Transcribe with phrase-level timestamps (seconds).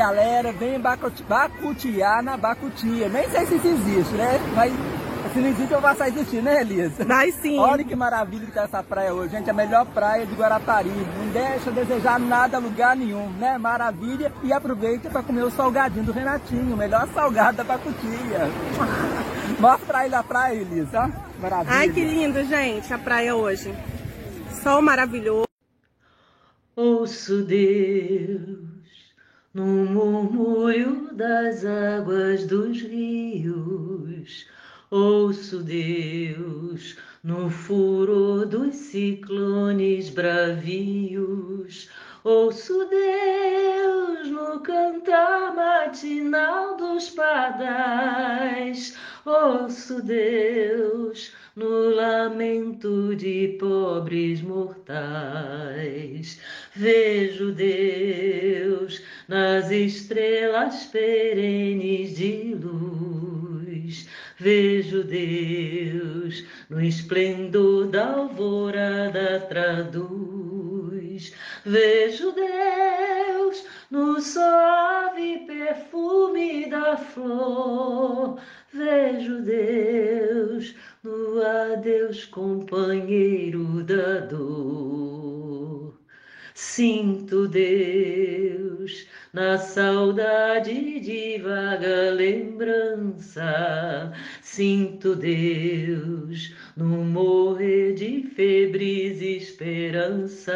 [0.00, 0.50] galera.
[0.52, 3.08] Vem bacutiar na Bacutia.
[3.10, 4.40] Nem sei se isso existe, né?
[4.54, 4.72] Mas
[5.34, 7.04] se não existe, eu vou passar a existir, né, Elisa?
[7.04, 7.58] Vai sim.
[7.58, 9.50] Olha que maravilha que tá essa praia hoje, gente.
[9.50, 10.88] A melhor praia de Guarapari.
[10.88, 13.58] Não deixa desejar nada, lugar nenhum, né?
[13.58, 14.32] Maravilha.
[14.42, 18.48] E aproveita para comer o salgadinho do Renatinho, o melhor salgado da Bacutia.
[19.60, 21.12] Mostra pra ele a praia, Elisa.
[21.38, 21.76] Maravilha.
[21.76, 23.74] Ai, que lindo, gente, a praia hoje.
[24.62, 25.44] Sol maravilhoso.
[26.74, 28.69] Ouço Deus
[29.52, 34.46] no murmúrio das águas dos rios.
[34.90, 41.90] Ouço Deus no furor dos ciclones bravios.
[42.22, 48.96] Ouço Deus no cantar matinal dos pardais.
[49.24, 56.40] Ouço Deus no lamento de pobres mortais.
[56.74, 64.08] Vejo Deus nas estrelas perenes de luz.
[64.38, 71.34] Vejo Deus no esplendor da alvorada traduz.
[71.66, 78.40] Vejo Deus no suave perfume da flor.
[78.72, 85.98] Vejo Deus no adeus companheiro da dor.
[86.54, 94.12] Sinto Deus na saudade de vaga lembrança.
[94.42, 100.50] Sinto Deus no morrer de febres esperanças.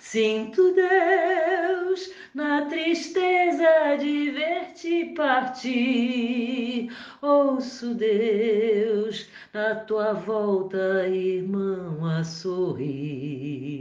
[0.00, 6.90] Sinto Deus na tristeza de ver-te partir.
[7.22, 13.74] Ouço Deus na tua volta, irmão, a sorrir.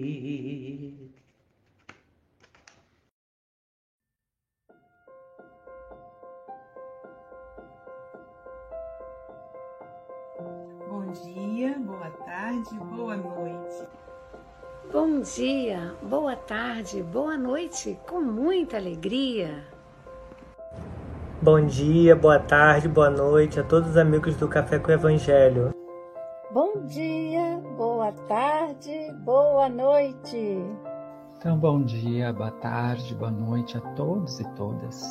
[11.73, 13.87] Dia, boa tarde, boa noite.
[14.91, 19.63] Bom dia, boa tarde, boa noite, com muita alegria.
[21.41, 25.73] Bom dia, boa tarde, boa noite a todos os amigos do Café com o Evangelho.
[26.51, 30.59] Bom dia, boa tarde, boa noite.
[31.37, 35.03] Então, bom dia, boa tarde, boa noite a todos e todas.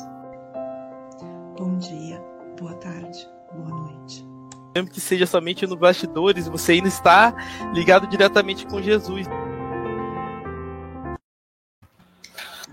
[1.57, 2.19] Bom dia,
[2.57, 4.32] boa tarde, boa noite.
[4.75, 7.31] Mesmo que seja somente no bastidores, você ainda está
[7.75, 9.27] ligado diretamente com Jesus.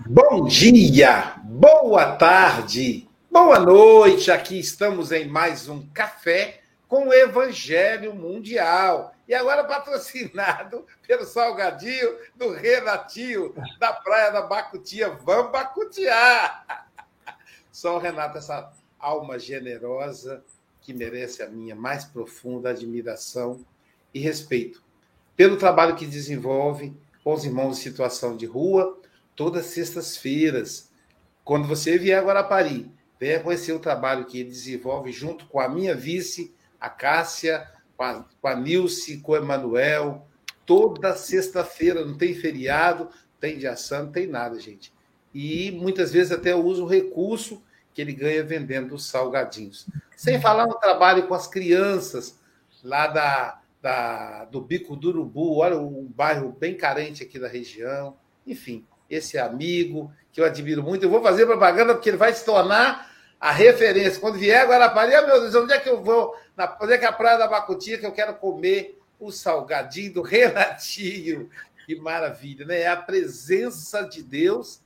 [0.07, 4.31] Bom dia, boa tarde, boa noite.
[4.31, 9.13] Aqui estamos em mais um café com o Evangelho Mundial.
[9.27, 15.11] E agora patrocinado pelo Salgadinho do Renatinho, da Praia da Bacutia.
[15.23, 16.87] Vamos bacutear!
[17.71, 20.43] Só o Renato, essa alma generosa
[20.81, 23.63] que merece a minha mais profunda admiração
[24.13, 24.83] e respeito
[25.35, 26.93] pelo trabalho que desenvolve
[27.23, 28.99] com os irmãos em situação de rua
[29.35, 30.89] todas sextas-feiras.
[31.43, 35.67] Quando você vier a Guarapari, venha conhecer o trabalho que ele desenvolve junto com a
[35.67, 37.67] minha vice, a Cássia,
[37.97, 40.27] com a, com a Nilce, com o Emanuel.
[40.65, 43.09] Toda sexta-feira, não tem feriado,
[43.39, 44.93] tem dia santo, não tem nada, gente.
[45.33, 47.63] E muitas vezes até eu uso o recurso
[47.93, 49.87] que ele ganha vendendo os salgadinhos.
[50.15, 52.39] Sem falar no trabalho com as crianças
[52.83, 58.15] lá da, da, do Bico do Urubu, olha, um bairro bem carente aqui da região.
[58.45, 61.03] Enfim, esse amigo que eu admiro muito.
[61.03, 64.19] Eu vou fazer propaganda porque ele vai se tornar a referência.
[64.19, 66.35] Quando vier Guarapari, ah, meu Deus, onde é que eu vou?
[66.55, 70.13] Na, onde é que é a Praia da Bacutia que eu quero comer o salgadinho
[70.13, 71.49] do Renatinho?
[71.85, 72.81] Que maravilha, né?
[72.81, 74.80] É a presença de Deus.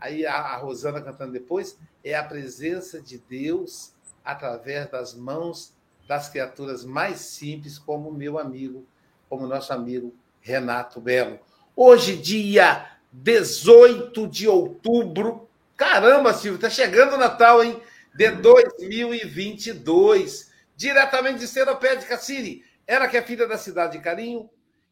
[0.00, 1.78] Aí a, Rosana cantando depois.
[2.04, 3.92] É a presença de Deus
[4.24, 5.72] através das mãos
[6.06, 8.86] das criaturas mais simples, como meu amigo,
[9.28, 11.38] como nosso amigo Renato Belo.
[11.76, 15.48] Hoje, dia 18 de outubro.
[15.76, 17.80] Caramba, Silvio, tá chegando o Natal, hein?
[18.14, 20.50] De 2022.
[20.74, 22.64] Diretamente de Seropé de Cassiri.
[22.86, 24.48] Ela que é filha da cidade de Carinho,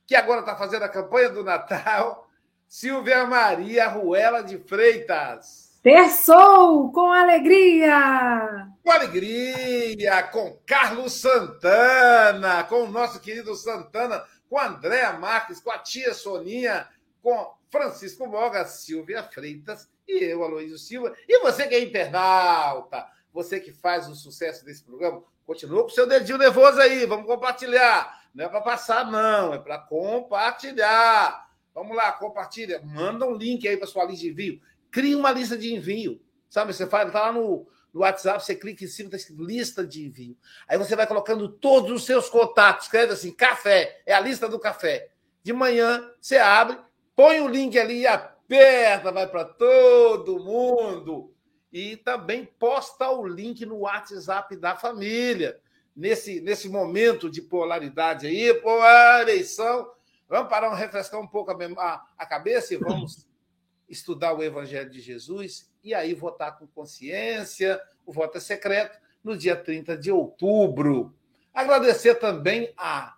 [0.07, 2.26] que agora está fazendo a campanha do Natal.
[2.69, 5.79] Silvia Maria Ruela de Freitas.
[5.83, 8.69] Terçou com alegria!
[8.83, 15.71] Com alegria, com Carlos Santana, com o nosso querido Santana, com a Andréa Marques, com
[15.71, 16.89] a tia Soninha,
[17.23, 21.15] com Francisco Moga, Silvia Freitas e eu, Aloysio Silva.
[21.29, 25.93] E você que é internauta, você que faz o sucesso desse programa, continua com o
[25.93, 28.23] seu dedinho nervoso aí, vamos compartilhar.
[28.35, 31.46] Não é para passar, não, é para compartilhar.
[31.77, 32.81] Vamos lá, compartilha.
[32.83, 34.61] Manda um link aí para sua lista de envio.
[34.91, 36.19] crie uma lista de envio.
[36.49, 39.87] Sabe, você faz, tá lá no, no WhatsApp, você clica em cima, está escrito lista
[39.87, 40.35] de envio.
[40.67, 44.59] Aí você vai colocando todos os seus contatos, escreve assim, café, é a lista do
[44.59, 45.11] café.
[45.43, 46.79] De manhã, você abre,
[47.15, 51.35] põe o link ali e aperta, vai para todo mundo.
[51.71, 55.61] E também posta o link no WhatsApp da família.
[55.95, 59.91] Nesse, nesse momento de polaridade aí, pô, a eleição,
[60.29, 63.27] vamos parar, refrescar um pouco a, a cabeça e vamos
[63.89, 67.81] estudar o Evangelho de Jesus e aí votar com consciência.
[68.05, 71.15] O voto é secreto no dia 30 de outubro.
[71.55, 73.15] Agradecer também a,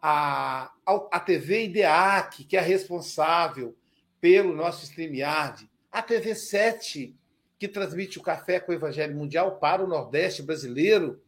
[0.00, 3.76] a, a TV IDEAC, que é responsável
[4.20, 7.14] pelo nosso StreamYard, a TV 7,
[7.58, 11.20] que transmite o Café com o Evangelho Mundial para o Nordeste brasileiro,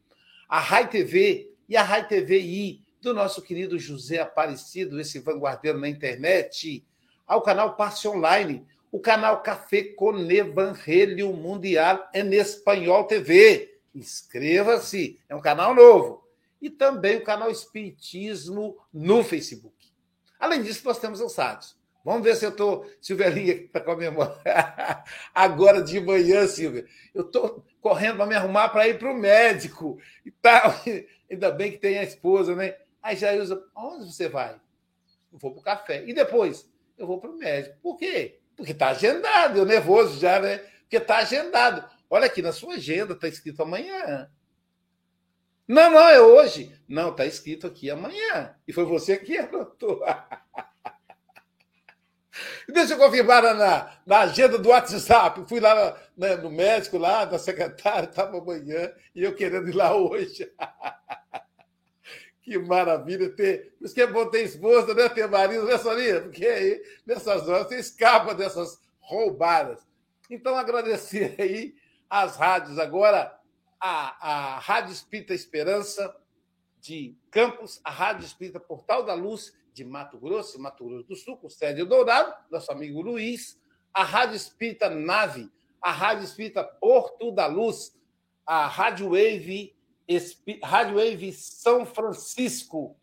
[0.48, 5.88] a Rai TV e a Rai TVI, do nosso querido José Aparecido, esse vanguardeiro na
[5.88, 6.84] internet,
[7.26, 13.78] ao canal Passe Online, o canal Café com Evangelho Mundial em Espanhol TV.
[13.94, 16.26] Inscreva-se, é um canal novo.
[16.60, 19.74] E também o canal Espiritismo no Facebook.
[20.40, 21.76] Além disso, nós temos os rádios.
[22.02, 22.86] Vamos ver se eu estou.
[23.00, 24.38] Silvelinha está com a memória.
[25.34, 26.86] Agora de manhã, Silvia.
[27.14, 29.98] Eu estou correndo para me arrumar para ir para o médico.
[30.24, 30.74] E tal.
[31.30, 32.76] Ainda bem que tem a esposa, né?
[33.04, 33.62] Aí já usa.
[33.76, 34.58] Onde você vai?
[35.30, 36.04] Eu vou para o café.
[36.06, 36.66] E depois?
[36.96, 37.76] Eu vou para o médico.
[37.82, 38.40] Por quê?
[38.56, 40.58] Porque está agendado, eu nervoso já, né?
[40.80, 41.86] Porque está agendado.
[42.08, 44.30] Olha aqui, na sua agenda está escrito amanhã.
[45.68, 46.74] Não, não, é hoje.
[46.88, 48.56] Não, está escrito aqui amanhã.
[48.66, 50.02] E foi você que anotou.
[52.66, 55.44] Deixa eu confirmar na, na agenda do WhatsApp.
[55.46, 59.94] Fui lá né, no médico, lá, da secretária, estava amanhã, e eu querendo ir lá
[59.94, 60.50] hoje.
[62.44, 63.75] Que maravilha ter.
[63.79, 65.08] Por isso que é bom ter esposa, né?
[65.08, 66.20] Ter marido, né, Sonia?
[66.20, 69.81] Porque aí, nessas horas, você escapa dessas roubadas.
[70.29, 71.75] Então, agradecer aí
[72.08, 73.35] às rádios agora,
[73.81, 76.14] a, a Rádio Espírita Esperança
[76.82, 81.38] de Campos, a Rádio Espírita Portal da Luz de Mato Grosso, Mato Grosso do Sul,
[81.38, 83.58] com sede Dourado, nosso amigo Luiz,
[83.93, 85.50] a Rádio Espírita Nave,
[85.81, 87.99] a Rádio Espírita Porto da Luz,
[88.47, 89.74] a Rádio Wave
[90.62, 92.96] Rádio Wave São Francisco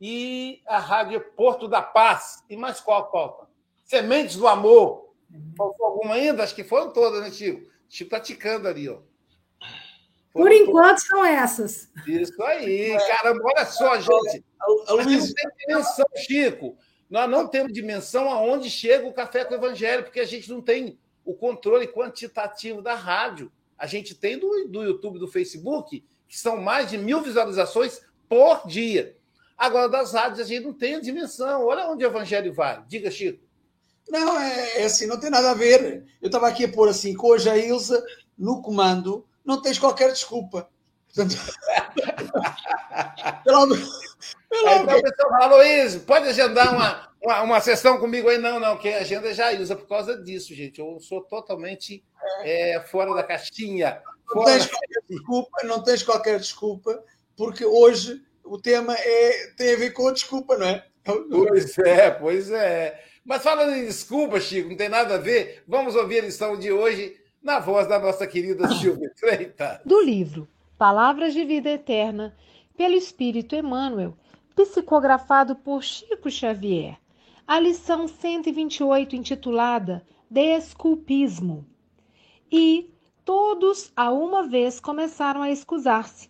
[0.00, 2.42] e a Rádio Porto da Paz.
[2.50, 3.46] E mais qual falta?
[3.84, 5.14] Sementes do Amor.
[5.56, 6.42] Faltou alguma ainda?
[6.42, 7.70] Acho que foram todas, né, Chico?
[7.88, 8.98] Chico tá ticando ali, ó.
[10.32, 11.06] Foram Por enquanto todas.
[11.06, 11.90] são essas.
[12.06, 14.44] Isso aí, caramba, olha só, gente.
[14.88, 16.76] Nós não temos dimensão, Chico.
[17.08, 20.62] Nós não temos dimensão aonde chega o café com o evangelho, porque a gente não
[20.62, 23.52] tem o controle quantitativo da rádio.
[23.76, 28.66] A gente tem do, do YouTube, do Facebook, que são mais de mil visualizações por
[28.66, 29.14] dia.
[29.54, 31.66] Agora, das rádios, a gente não tem a dimensão.
[31.66, 32.82] Olha onde o evangelho vai.
[32.88, 33.44] Diga, Chico.
[34.08, 36.06] Não, é, é assim, não tem nada a ver.
[36.22, 38.02] Eu estava aqui a pôr assim, com hoje a Ilza
[38.38, 40.70] no comando, não tens qualquer desculpa.
[41.14, 41.36] Portanto...
[43.44, 43.68] pelo,
[44.48, 48.38] pelo aí, então, pessoal, Aloysio, pode agendar uma, uma, uma, sessão comigo aí?
[48.38, 50.80] Não, não, quem agenda já usa por causa disso, gente.
[50.80, 52.02] Eu sou totalmente
[52.42, 54.00] é, fora da caixinha.
[54.34, 57.04] Não tens qualquer desculpa, não tens qualquer desculpa,
[57.36, 60.84] porque hoje o tema é, tem a ver com a desculpa, não é?
[61.04, 63.02] Pois é, pois é.
[63.24, 65.62] Mas falando em desculpa, Chico, não tem nada a ver.
[65.66, 69.80] Vamos ouvir a lição de hoje na voz da nossa querida Silvia Freitas.
[69.84, 70.48] Do livro
[70.78, 72.36] Palavras de Vida Eterna,
[72.76, 74.16] pelo Espírito Emmanuel,
[74.54, 76.98] psicografado por Chico Xavier.
[77.46, 81.66] A lição 128, intitulada Desculpismo.
[82.50, 82.91] E
[83.24, 86.28] Todos a uma vez começaram a escusar-se.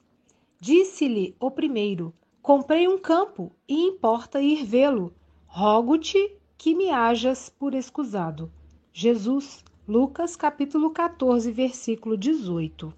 [0.61, 5.15] Disse-lhe o primeiro: Comprei um campo e importa ir vê-lo.
[5.47, 8.53] Rogo-te que me hajas por escusado.
[8.93, 12.93] Jesus, Lucas capítulo 14, versículo 18.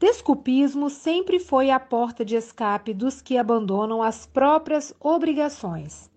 [0.00, 6.10] Desculpismo sempre foi a porta de escape dos que abandonam as próprias obrigações.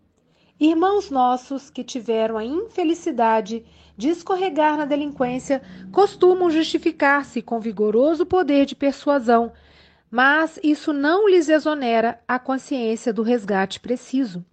[0.65, 3.65] Irmãos nossos que tiveram a infelicidade
[3.98, 9.51] de escorregar na delinquência costumam justificar-se com vigoroso poder de persuasão,
[10.10, 14.46] mas isso não lhes exonera a consciência do resgate preciso.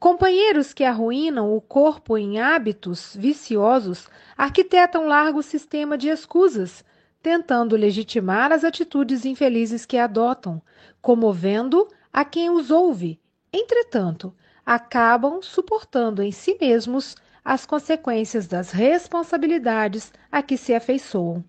[0.00, 6.82] Companheiros que arruinam o corpo em hábitos viciosos arquitetam largo sistema de escusas,
[7.22, 10.62] tentando legitimar as atitudes infelizes que adotam,
[11.02, 13.20] comovendo a quem os ouve.
[13.52, 14.34] Entretanto,
[14.68, 21.42] acabam suportando em si mesmos as consequências das responsabilidades a que se afeiçoam.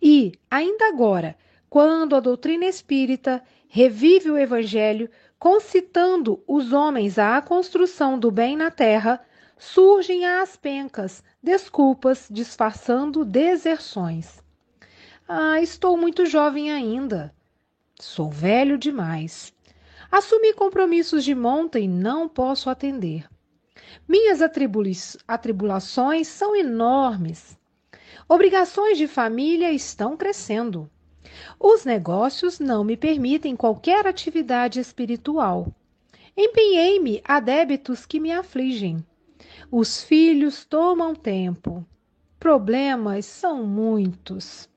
[0.00, 1.36] E, ainda agora,
[1.68, 8.70] quando a doutrina espírita revive o Evangelho, concitando os homens à construção do bem na
[8.70, 9.20] terra,
[9.58, 14.42] surgem às pencas, desculpas disfarçando deserções.
[15.28, 17.30] Ah, estou muito jovem ainda.
[18.00, 19.52] Sou velho demais.
[20.10, 23.28] Assumi compromissos de monta e não posso atender.
[24.06, 24.40] Minhas
[25.26, 27.58] atribulações são enormes.
[28.28, 30.90] Obrigações de família estão crescendo.
[31.60, 35.72] Os negócios não me permitem qualquer atividade espiritual.
[36.36, 39.04] Empenhei-me a débitos que me afligem.
[39.70, 41.84] Os filhos tomam tempo.
[42.38, 44.68] Problemas são muitos.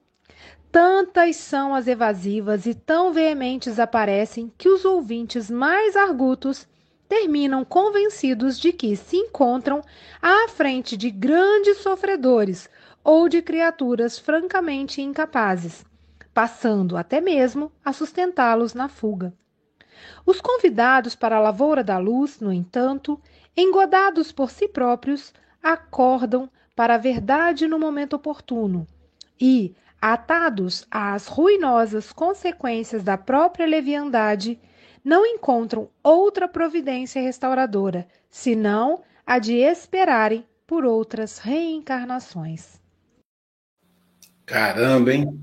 [0.71, 6.65] Tantas são as evasivas e tão veementes aparecem que os ouvintes mais argutos
[7.09, 9.83] terminam convencidos de que se encontram
[10.21, 12.69] à frente de grandes sofredores
[13.03, 15.83] ou de criaturas francamente incapazes,
[16.33, 19.33] passando até mesmo a sustentá-los na fuga.
[20.25, 23.19] Os convidados para a lavoura da luz, no entanto,
[23.57, 28.87] engodados por si próprios, acordam para a verdade no momento oportuno
[29.39, 34.60] e, atados às ruinosas consequências da própria leviandade,
[35.03, 42.79] não encontram outra providência restauradora, senão a de esperarem por outras reencarnações.
[44.46, 45.39] Caramba, hein?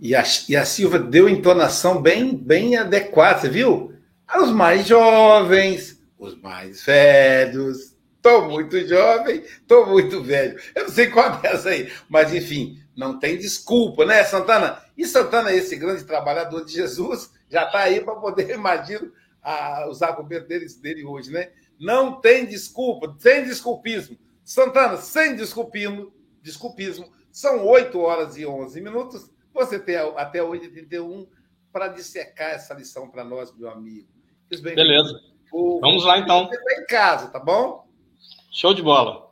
[0.00, 3.92] E a, e a Silva deu entonação bem, bem adequada, você viu?
[4.36, 7.94] Os mais jovens, os mais velhos.
[8.16, 10.58] Estou muito jovem, estou muito velho.
[10.74, 14.82] Eu não sei qual dessa aí, mas enfim, não tem desculpa, né, Santana?
[14.96, 20.02] E Santana, esse grande trabalhador de Jesus, já está aí para poder, imagino, a, os
[20.02, 21.52] argumentos dele, dele hoje, né?
[21.78, 24.16] Não tem desculpa, sem desculpismo.
[24.44, 27.12] Santana, sem desculpismo, desculpismo.
[27.32, 29.30] São 8 horas e 11 minutos.
[29.52, 31.26] Você tem até 8h31
[31.72, 34.08] para dissecar essa lição para nós, meu amigo.
[34.62, 35.20] Beleza.
[35.52, 36.46] Vamos lá, então.
[36.46, 37.88] Você está em casa, tá bom?
[38.52, 39.23] Show de bola.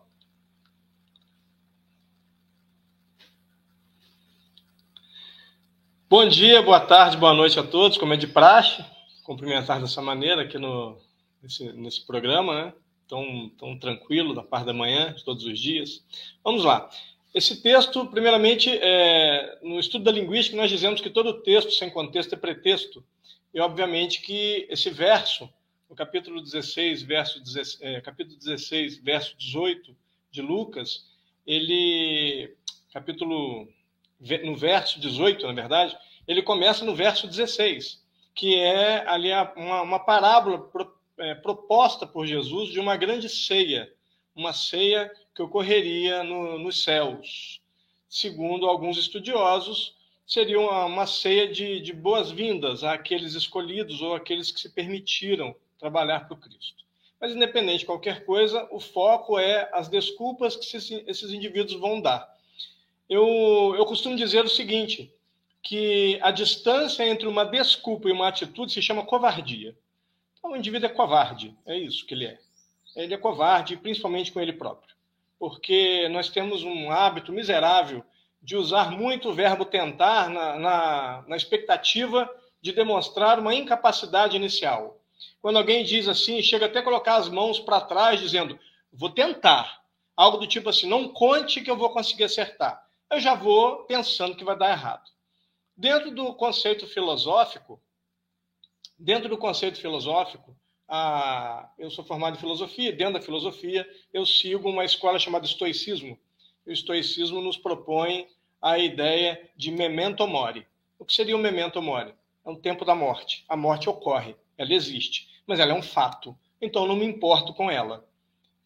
[6.12, 8.84] Bom dia, boa tarde, boa noite a todos, como é de praxe,
[9.22, 11.00] cumprimentar dessa maneira aqui no,
[11.42, 12.74] nesse, nesse programa, né?
[13.08, 16.04] Tão, tão tranquilo, da parte da manhã, de todos os dias.
[16.44, 16.90] Vamos lá.
[17.34, 22.34] Esse texto, primeiramente, é, no estudo da linguística, nós dizemos que todo texto sem contexto
[22.34, 23.02] é pretexto.
[23.54, 25.48] E, obviamente, que esse verso,
[25.88, 27.42] no capítulo 16, verso,
[27.80, 29.96] é, capítulo 16, verso 18
[30.30, 31.06] de Lucas,
[31.46, 32.54] ele,
[32.92, 33.66] capítulo
[34.44, 38.02] no verso 18, na verdade, ele começa no verso 16,
[38.34, 43.92] que é ali uma, uma parábola pro, é, proposta por Jesus de uma grande ceia,
[44.34, 47.60] uma ceia que ocorreria no, nos céus.
[48.08, 49.94] Segundo alguns estudiosos,
[50.26, 56.26] seria uma, uma ceia de, de boas-vindas àqueles escolhidos ou àqueles que se permitiram trabalhar
[56.26, 56.82] para o Cristo.
[57.20, 62.31] Mas, independente de qualquer coisa, o foco é as desculpas que esses indivíduos vão dar.
[63.08, 65.12] Eu, eu costumo dizer o seguinte,
[65.62, 69.76] que a distância entre uma desculpa e uma atitude se chama covardia.
[70.36, 72.38] Então, o indivíduo é covarde, é isso que ele é.
[72.96, 74.94] Ele é covarde, principalmente com ele próprio.
[75.38, 78.04] Porque nós temos um hábito miserável
[78.42, 82.28] de usar muito o verbo tentar na, na, na expectativa
[82.60, 85.00] de demonstrar uma incapacidade inicial.
[85.40, 88.58] Quando alguém diz assim, chega até a colocar as mãos para trás, dizendo,
[88.92, 89.80] vou tentar.
[90.16, 92.82] Algo do tipo assim, não conte que eu vou conseguir acertar
[93.12, 95.10] eu já vou pensando que vai dar errado.
[95.76, 97.78] Dentro do conceito filosófico,
[98.98, 100.56] dentro do conceito filosófico,
[101.78, 106.18] eu sou formado em filosofia, dentro da filosofia eu sigo uma escola chamada estoicismo.
[106.66, 108.26] O estoicismo nos propõe
[108.60, 110.66] a ideia de memento mori.
[110.98, 112.14] O que seria o memento mori?
[112.44, 113.44] É um tempo da morte.
[113.46, 116.34] A morte ocorre, ela existe, mas ela é um fato.
[116.60, 118.08] Então não me importo com ela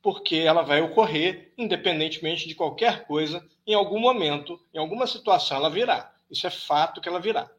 [0.06, 5.68] porque ela vai ocorrer independentemente de qualquer coisa, em algum momento, em alguma situação ela
[5.68, 6.14] virá.
[6.30, 7.50] Isso é fato que ela virá.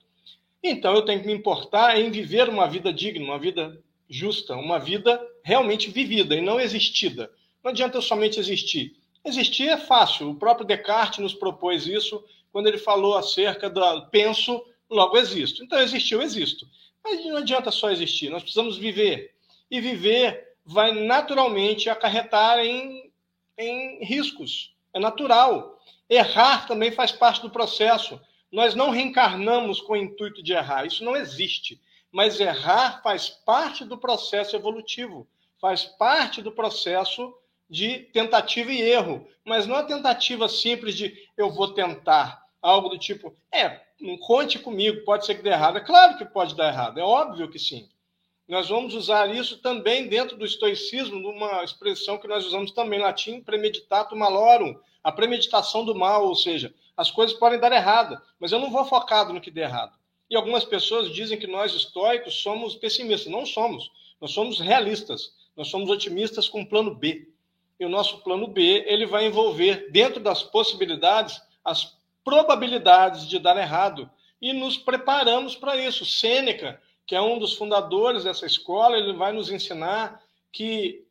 [0.64, 3.78] Então eu tenho que me importar em viver uma vida digna, uma vida
[4.10, 7.30] justa, uma vida realmente vivida e não existida.
[7.62, 8.96] Não adianta eu somente existir.
[9.26, 10.30] Existir é fácil.
[10.30, 12.24] O próprio Descartes nos propôs isso
[12.54, 15.66] quando ele falou acerca do penso, logo existo.
[15.66, 16.66] Então, existiu, existo.
[17.04, 19.34] Mas não adianta só existir, nós precisamos viver.
[19.70, 23.10] E viver vai naturalmente acarretar em,
[23.58, 24.76] em riscos.
[24.94, 25.80] É natural.
[26.10, 28.20] Errar também faz parte do processo.
[28.52, 31.82] Nós não reencarnamos com o intuito de errar, isso não existe.
[32.12, 35.28] Mas errar faz parte do processo evolutivo,
[35.60, 37.34] faz parte do processo
[37.70, 42.98] de tentativa e erro, mas não a tentativa simples de eu vou tentar, algo do
[42.98, 45.78] tipo, é, não conte comigo, pode ser que dê errado.
[45.78, 47.90] É claro que pode dar errado, é óbvio que sim.
[48.48, 53.04] Nós vamos usar isso também dentro do estoicismo, numa expressão que nós usamos também em
[53.04, 58.52] latim, premeditato malorum, a premeditação do mal, ou seja, as coisas podem dar errado, mas
[58.52, 59.98] eu não vou focado no que der errado.
[60.30, 63.32] E algumas pessoas dizem que nós estoicos somos pessimistas.
[63.32, 63.90] Não somos.
[64.20, 65.34] Nós somos realistas.
[65.56, 67.30] Nós somos otimistas com plano B.
[67.80, 73.56] E o nosso plano B, ele vai envolver dentro das possibilidades as probabilidades de dar
[73.56, 74.10] errado
[74.42, 76.06] e nos preparamos para isso.
[76.06, 80.22] Sêneca, que é um dos fundadores dessa escola, ele vai nos ensinar
[80.52, 81.06] que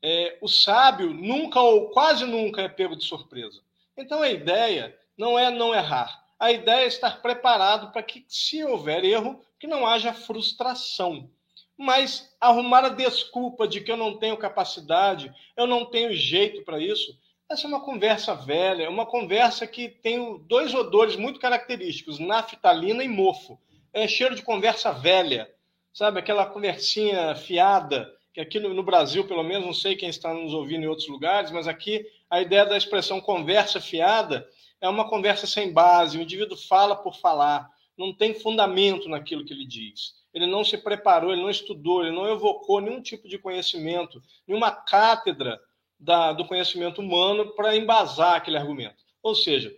[0.00, 3.60] é, o sábio nunca ou quase nunca é pego de surpresa.
[3.96, 8.64] Então a ideia não é não errar, a ideia é estar preparado para que, se
[8.64, 11.28] houver erro, que não haja frustração.
[11.76, 16.80] Mas arrumar a desculpa de que eu não tenho capacidade, eu não tenho jeito para
[16.80, 17.18] isso,
[17.48, 23.04] essa é uma conversa velha, é uma conversa que tem dois odores muito característicos, naftalina
[23.04, 23.58] e mofo.
[23.92, 25.52] É cheiro de conversa velha,
[25.92, 26.18] sabe?
[26.18, 30.54] Aquela conversinha fiada, que aqui no, no, Brasil, pelo menos, não sei quem está nos
[30.54, 34.48] ouvindo em outros lugares, mas aqui a ideia da expressão conversa fiada
[34.80, 39.52] é uma conversa sem base, o indivíduo fala por falar, não tem fundamento naquilo que
[39.52, 40.14] ele diz.
[40.32, 44.70] Ele não se preparou, ele não estudou, ele não evocou nenhum tipo de conhecimento, nenhuma
[44.70, 45.60] cátedra
[46.00, 49.04] da, do conhecimento humano para embasar aquele argumento.
[49.22, 49.72] Ou seja,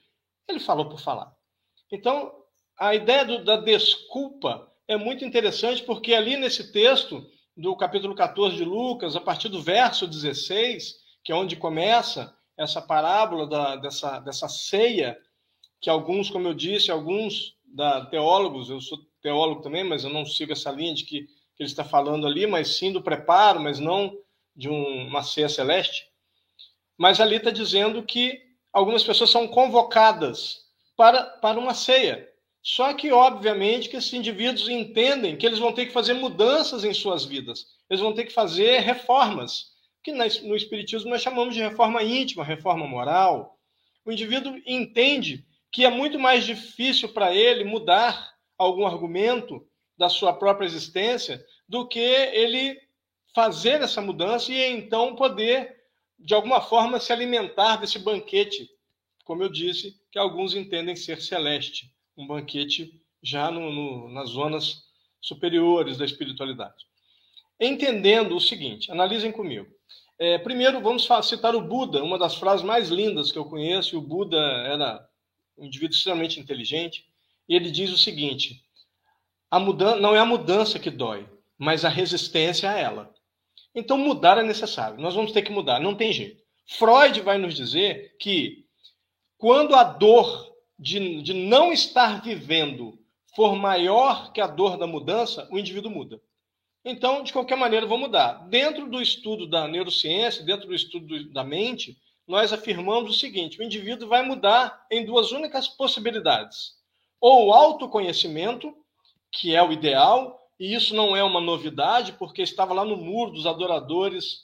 [0.49, 1.35] ele falou por falar.
[1.93, 2.33] Então,
[2.79, 7.27] a ideia do, da desculpa é muito interessante, porque ali nesse texto
[7.57, 12.83] do capítulo 14 de Lucas, a partir do verso 16, que é onde começa essa
[12.83, 15.19] parábola da, dessa, dessa ceia,
[15.81, 20.27] que alguns, como eu disse, alguns da, teólogos, eu sou teólogo também, mas eu não
[20.27, 23.79] sigo essa linha de que, que ele está falando ali, mas sim do preparo, mas
[23.79, 24.17] não
[24.55, 26.07] de um, uma ceia celeste.
[26.97, 28.41] Mas ali está dizendo que
[28.73, 30.65] algumas pessoas são convocadas
[30.97, 32.29] para, para uma ceia.
[32.67, 36.95] Só que, obviamente, que esses indivíduos entendem que eles vão ter que fazer mudanças em
[36.95, 42.03] suas vidas, eles vão ter que fazer reformas que no Espiritismo nós chamamos de reforma
[42.03, 43.59] íntima, reforma moral.
[44.05, 50.33] O indivíduo entende que é muito mais difícil para ele mudar algum argumento da sua
[50.33, 52.81] própria existência do que ele
[53.35, 55.75] fazer essa mudança e então poder,
[56.19, 58.69] de alguma forma, se alimentar desse banquete,
[59.25, 64.83] como eu disse, que alguns entendem ser celeste, um banquete já no, no, nas zonas
[65.21, 66.85] superiores da espiritualidade.
[67.59, 69.67] Entendendo o seguinte, analisem comigo.
[70.19, 73.99] É, primeiro, vamos citar o Buda, uma das frases mais lindas que eu conheço.
[73.99, 75.05] O Buda era
[75.57, 77.05] um indivíduo extremamente inteligente.
[77.49, 78.63] E ele diz o seguinte:
[79.51, 83.13] a mudança, não é a mudança que dói, mas a resistência a ela.
[83.75, 85.01] Então, mudar é necessário.
[85.01, 86.43] Nós vamos ter que mudar, não tem jeito.
[86.67, 88.65] Freud vai nos dizer que
[89.37, 90.54] quando a dor
[90.85, 92.99] de, de não estar vivendo
[93.35, 96.21] for maior que a dor da mudança, o indivíduo muda.
[96.85, 98.47] Então, de qualquer maneira, vou mudar.
[98.51, 101.97] Dentro do estudo da neurociência, dentro do estudo da mente,
[102.29, 106.75] nós afirmamos o seguinte: o indivíduo vai mudar em duas únicas possibilidades.
[107.19, 108.77] Ou o autoconhecimento,
[109.33, 113.31] que é o ideal, e isso não é uma novidade, porque estava lá no muro
[113.31, 114.43] dos adoradores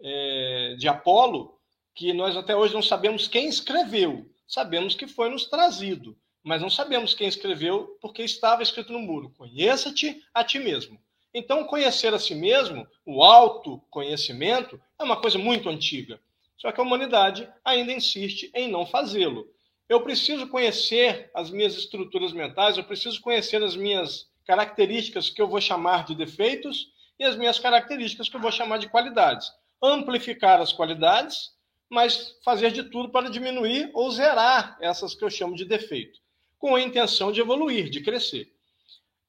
[0.00, 1.56] é, de Apolo,
[1.94, 6.68] que nós até hoje não sabemos quem escreveu, sabemos que foi nos trazido, mas não
[6.68, 11.00] sabemos quem escreveu porque estava escrito no muro: Conheça-te a ti mesmo.
[11.32, 16.20] Então, conhecer a si mesmo, o autoconhecimento, é uma coisa muito antiga.
[16.58, 19.48] Só que a humanidade ainda insiste em não fazê-lo.
[19.88, 25.48] Eu preciso conhecer as minhas estruturas mentais, eu preciso conhecer as minhas características que eu
[25.48, 26.88] vou chamar de defeitos
[27.18, 29.50] e as minhas características que eu vou chamar de qualidades.
[29.82, 31.52] Amplificar as qualidades,
[31.92, 36.18] mas fazer de tudo para diminuir ou zerar essas que eu chamo de defeito,
[36.58, 38.50] com a intenção de evoluir, de crescer.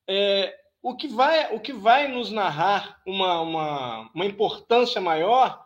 [0.08, 5.62] É, o que vai, o que vai nos narrar uma, uma, uma importância maior,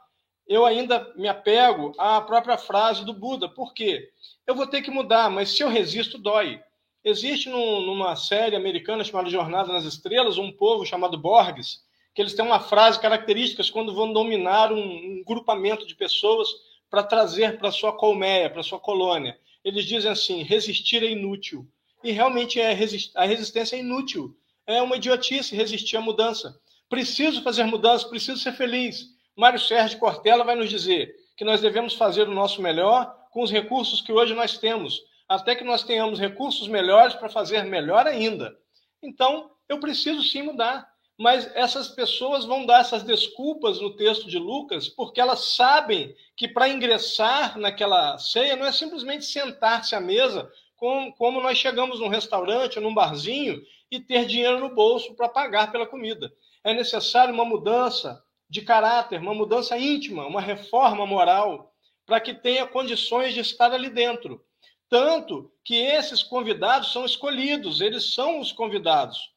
[0.47, 3.47] eu ainda me apego à própria frase do Buda.
[3.47, 4.09] Por quê?
[4.47, 6.59] Eu vou ter que mudar, mas se eu resisto, dói.
[7.03, 12.33] Existe num, numa série americana chamada Jornada nas Estrelas um povo chamado Borges, que eles
[12.33, 16.49] têm uma frase característica quando vão dominar um, um grupamento de pessoas
[16.89, 19.37] para trazer para sua colmeia, para sua colônia.
[19.63, 21.67] Eles dizem assim: resistir é inútil.
[22.03, 22.71] E realmente é
[23.15, 26.59] a resistência é inútil é uma idiotice resistir à mudança.
[26.89, 29.05] Preciso fazer mudança, preciso ser feliz.
[29.35, 33.51] Mário Sérgio Cortella vai nos dizer que nós devemos fazer o nosso melhor com os
[33.51, 38.53] recursos que hoje nós temos, até que nós tenhamos recursos melhores para fazer melhor ainda.
[39.01, 40.87] Então, eu preciso sim mudar.
[41.17, 46.47] Mas essas pessoas vão dar essas desculpas no texto de Lucas, porque elas sabem que
[46.47, 52.07] para ingressar naquela ceia não é simplesmente sentar-se à mesa, como, como nós chegamos num
[52.07, 56.31] restaurante ou num barzinho e ter dinheiro no bolso para pagar pela comida.
[56.63, 61.73] É necessário uma mudança de caráter, uma mudança íntima, uma reforma moral,
[62.05, 64.45] para que tenha condições de estar ali dentro.
[64.87, 69.35] Tanto que esses convidados são escolhidos, eles são os convidados.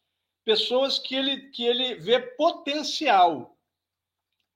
[0.51, 3.57] Pessoas que ele, que ele vê potencial,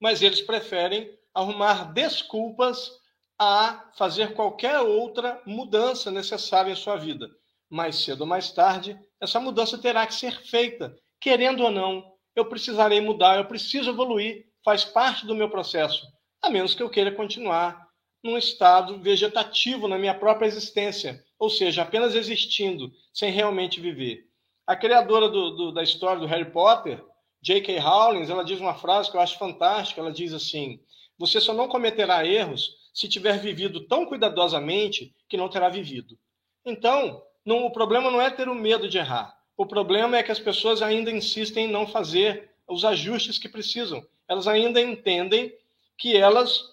[0.00, 2.90] mas eles preferem arrumar desculpas
[3.38, 7.30] a fazer qualquer outra mudança necessária em sua vida.
[7.70, 12.12] Mais cedo ou mais tarde, essa mudança terá que ser feita, querendo ou não.
[12.34, 16.04] Eu precisarei mudar, eu preciso evoluir, faz parte do meu processo,
[16.42, 17.88] a menos que eu queira continuar
[18.20, 24.33] num estado vegetativo na minha própria existência, ou seja, apenas existindo, sem realmente viver.
[24.66, 27.04] A criadora do, do, da história do Harry Potter,
[27.42, 27.78] J.K.
[27.78, 30.00] Rowling, ela diz uma frase que eu acho fantástica.
[30.00, 30.80] Ela diz assim:
[31.18, 36.18] Você só não cometerá erros se tiver vivido tão cuidadosamente que não terá vivido.
[36.64, 39.36] Então, não, o problema não é ter o medo de errar.
[39.56, 44.04] O problema é que as pessoas ainda insistem em não fazer os ajustes que precisam.
[44.26, 45.54] Elas ainda entendem
[45.98, 46.72] que elas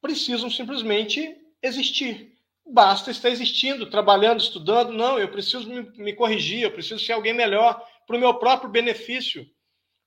[0.00, 2.29] precisam simplesmente existir.
[2.72, 4.92] Basta estar existindo, trabalhando, estudando.
[4.92, 8.70] Não, eu preciso me, me corrigir, eu preciso ser alguém melhor para o meu próprio
[8.70, 9.46] benefício.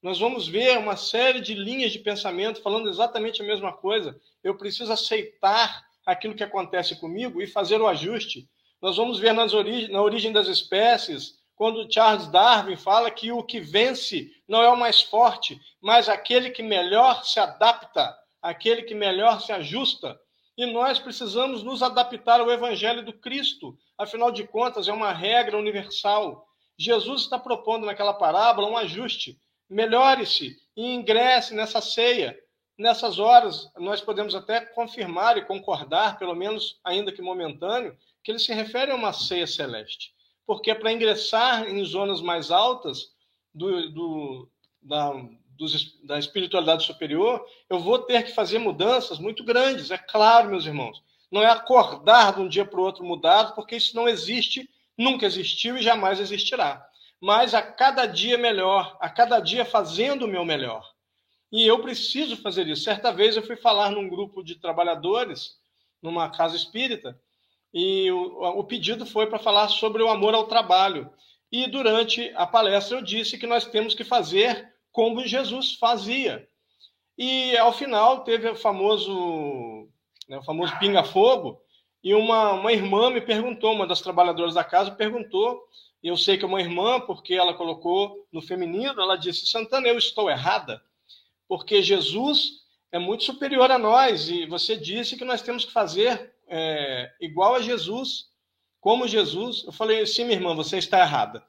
[0.01, 4.19] Nós vamos ver uma série de linhas de pensamento falando exatamente a mesma coisa.
[4.43, 8.49] Eu preciso aceitar aquilo que acontece comigo e fazer o ajuste.
[8.81, 13.43] Nós vamos ver nas origi na origem das espécies, quando Charles Darwin fala que o
[13.43, 18.93] que vence não é o mais forte, mas aquele que melhor se adapta aquele que
[18.93, 20.19] melhor se ajusta.
[20.55, 23.77] E nós precisamos nos adaptar ao Evangelho do Cristo.
[23.97, 26.47] Afinal de contas, é uma regra universal.
[26.77, 29.39] Jesus está propondo naquela parábola um ajuste.
[29.69, 32.37] Melhore-se e ingresse nessa ceia.
[32.77, 38.39] Nessas horas, nós podemos até confirmar e concordar, pelo menos ainda que momentâneo, que ele
[38.39, 40.13] se refere a uma ceia celeste.
[40.45, 43.11] Porque para ingressar em zonas mais altas
[43.53, 44.49] do, do,
[44.81, 45.13] da,
[45.63, 50.65] dos, da espiritualidade superior, eu vou ter que fazer mudanças muito grandes, é claro, meus
[50.65, 51.01] irmãos.
[51.31, 55.25] Não é acordar de um dia para o outro mudado, porque isso não existe, nunca
[55.25, 56.85] existiu e jamais existirá.
[57.19, 60.85] Mas a cada dia melhor, a cada dia fazendo o meu melhor.
[61.51, 62.83] E eu preciso fazer isso.
[62.83, 65.55] Certa vez eu fui falar num grupo de trabalhadores,
[66.01, 67.17] numa casa espírita,
[67.73, 71.09] e o, o pedido foi para falar sobre o amor ao trabalho.
[71.51, 76.47] E durante a palestra eu disse que nós temos que fazer como Jesus fazia.
[77.17, 79.89] E ao final teve o famoso,
[80.29, 81.59] né, o famoso pinga-fogo,
[82.03, 85.61] e uma, uma irmã me perguntou, uma das trabalhadoras da casa perguntou,
[86.01, 89.87] e eu sei que é uma irmã, porque ela colocou no feminino, ela disse, Santana,
[89.87, 90.81] eu estou errada,
[91.47, 96.35] porque Jesus é muito superior a nós, e você disse que nós temos que fazer
[96.47, 98.27] é, igual a Jesus,
[98.79, 99.63] como Jesus.
[99.65, 101.43] Eu falei, sim, minha irmã, você está errada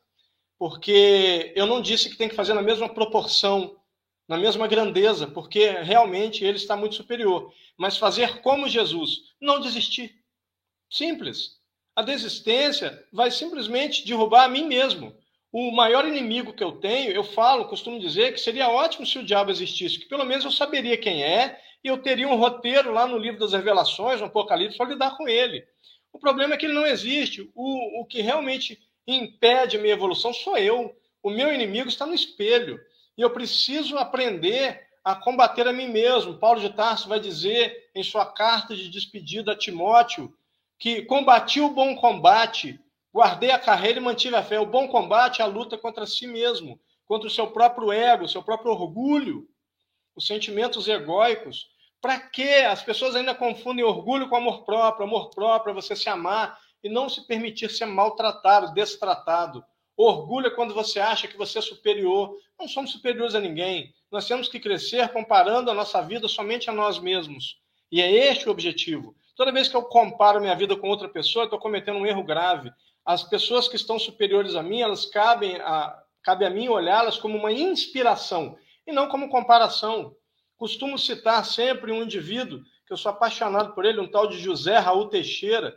[0.59, 3.77] porque eu não disse que tem que fazer na mesma proporção,
[4.29, 7.53] na mesma grandeza, porque realmente ele está muito superior.
[7.77, 10.14] Mas fazer como Jesus, não desistir.
[10.90, 11.59] Simples.
[11.97, 15.14] A desistência vai simplesmente derrubar a mim mesmo.
[15.53, 19.25] O maior inimigo que eu tenho, eu falo, costumo dizer que seria ótimo se o
[19.25, 23.07] diabo existisse, que pelo menos eu saberia quem é e eu teria um roteiro lá
[23.07, 25.64] no livro das Revelações, no Apocalipse, para lidar com ele.
[26.12, 27.51] O problema é que ele não existe.
[27.55, 30.95] O, o que realmente impede a minha evolução sou eu.
[31.23, 32.79] O meu inimigo está no espelho.
[33.17, 36.38] E eu preciso aprender a combater a mim mesmo.
[36.38, 40.35] Paulo de Tarso vai dizer em sua carta de despedida a Timóteo
[40.79, 42.81] que combati o bom combate,
[43.12, 44.59] guardei a carreira e mantive a fé.
[44.59, 48.43] O bom combate é a luta contra si mesmo, contra o seu próprio ego, seu
[48.43, 49.47] próprio orgulho,
[50.17, 51.69] os sentimentos egóicos.
[52.01, 52.67] Para quê?
[52.69, 55.07] As pessoas ainda confundem orgulho com amor próprio.
[55.07, 59.64] Amor próprio é você se amar e não se permitir ser maltratado, destratado.
[59.97, 62.37] Orgulho é quando você acha que você é superior.
[62.61, 63.94] Não somos superiores a ninguém.
[64.12, 67.57] Nós temos que crescer comparando a nossa vida somente a nós mesmos.
[67.90, 69.16] E é este o objetivo.
[69.35, 72.70] Toda vez que eu comparo minha vida com outra pessoa, estou cometendo um erro grave.
[73.05, 77.38] As pessoas que estão superiores a mim, elas cabem a, cabe a mim olhá-las como
[77.38, 80.14] uma inspiração e não como comparação.
[80.57, 84.79] Costumo citar sempre um indivíduo que eu sou apaixonado por ele, um tal de José
[84.79, 85.75] Raul Teixeira,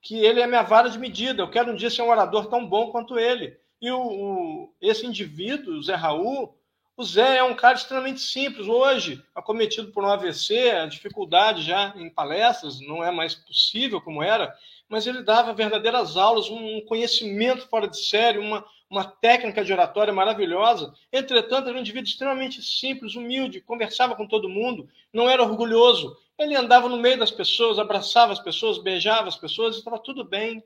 [0.00, 1.42] que ele é minha vara de medida.
[1.42, 3.56] Eu quero um dia ser um orador tão bom quanto ele.
[3.80, 6.54] E o, o, esse indivíduo, o Zé Raul,
[6.96, 8.66] o Zé é um cara extremamente simples.
[8.68, 14.22] Hoje, acometido por um AVC, a dificuldade já em palestras, não é mais possível como
[14.22, 14.54] era,
[14.86, 20.12] mas ele dava verdadeiras aulas, um conhecimento fora de série, uma, uma técnica de oratória
[20.12, 20.92] maravilhosa.
[21.10, 26.14] Entretanto, era um indivíduo extremamente simples, humilde, conversava com todo mundo, não era orgulhoso.
[26.40, 30.64] Ele andava no meio das pessoas, abraçava as pessoas, beijava as pessoas, estava tudo bem.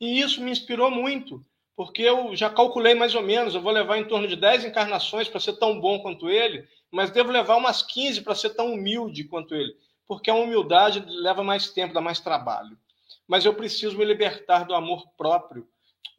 [0.00, 1.44] E isso me inspirou muito,
[1.74, 5.28] porque eu já calculei mais ou menos, eu vou levar em torno de 10 encarnações
[5.28, 9.24] para ser tão bom quanto ele, mas devo levar umas 15 para ser tão humilde
[9.24, 9.74] quanto ele,
[10.06, 12.78] porque a humildade leva mais tempo, dá mais trabalho.
[13.26, 15.66] Mas eu preciso me libertar do amor próprio,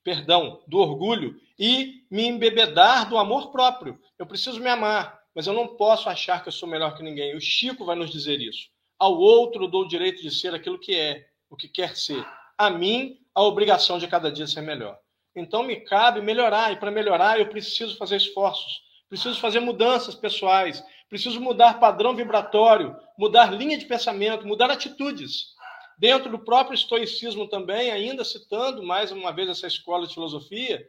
[0.04, 3.98] perdão, do orgulho e me embebedar do amor próprio.
[4.20, 7.38] Eu preciso me amar, mas eu não posso achar que eu sou melhor que ninguém.
[7.38, 8.70] O Chico vai nos dizer isso.
[9.02, 12.24] Ao outro dou o direito de ser aquilo que é, o que quer ser.
[12.56, 14.96] A mim, a obrigação de cada dia ser melhor.
[15.36, 20.84] Então me cabe melhorar, e para melhorar eu preciso fazer esforços, preciso fazer mudanças pessoais,
[21.10, 25.56] preciso mudar padrão vibratório, mudar linha de pensamento, mudar atitudes.
[25.98, 30.88] Dentro do próprio estoicismo também, ainda citando mais uma vez essa escola de filosofia,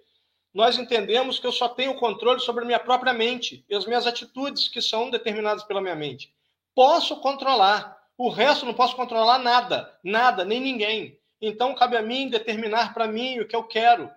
[0.53, 4.07] nós entendemos que eu só tenho controle sobre a minha própria mente e as minhas
[4.07, 6.31] atitudes, que são determinadas pela minha mente.
[6.75, 11.18] Posso controlar, o resto não posso controlar nada, nada, nem ninguém.
[11.40, 14.11] Então cabe a mim determinar para mim o que eu quero,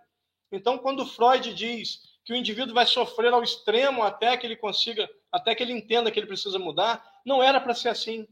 [0.56, 5.10] então, quando Freud diz que o indivíduo vai sofrer ao extremo até que ele consiga,
[5.32, 8.28] até que ele entenda que ele precisa mudar, não era para ser assim.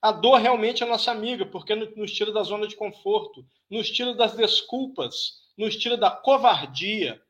[0.00, 4.14] A dor realmente é nossa amiga, porque nos tira da zona de conforto, nos tira
[4.14, 7.20] das desculpas, nos tira da covardia.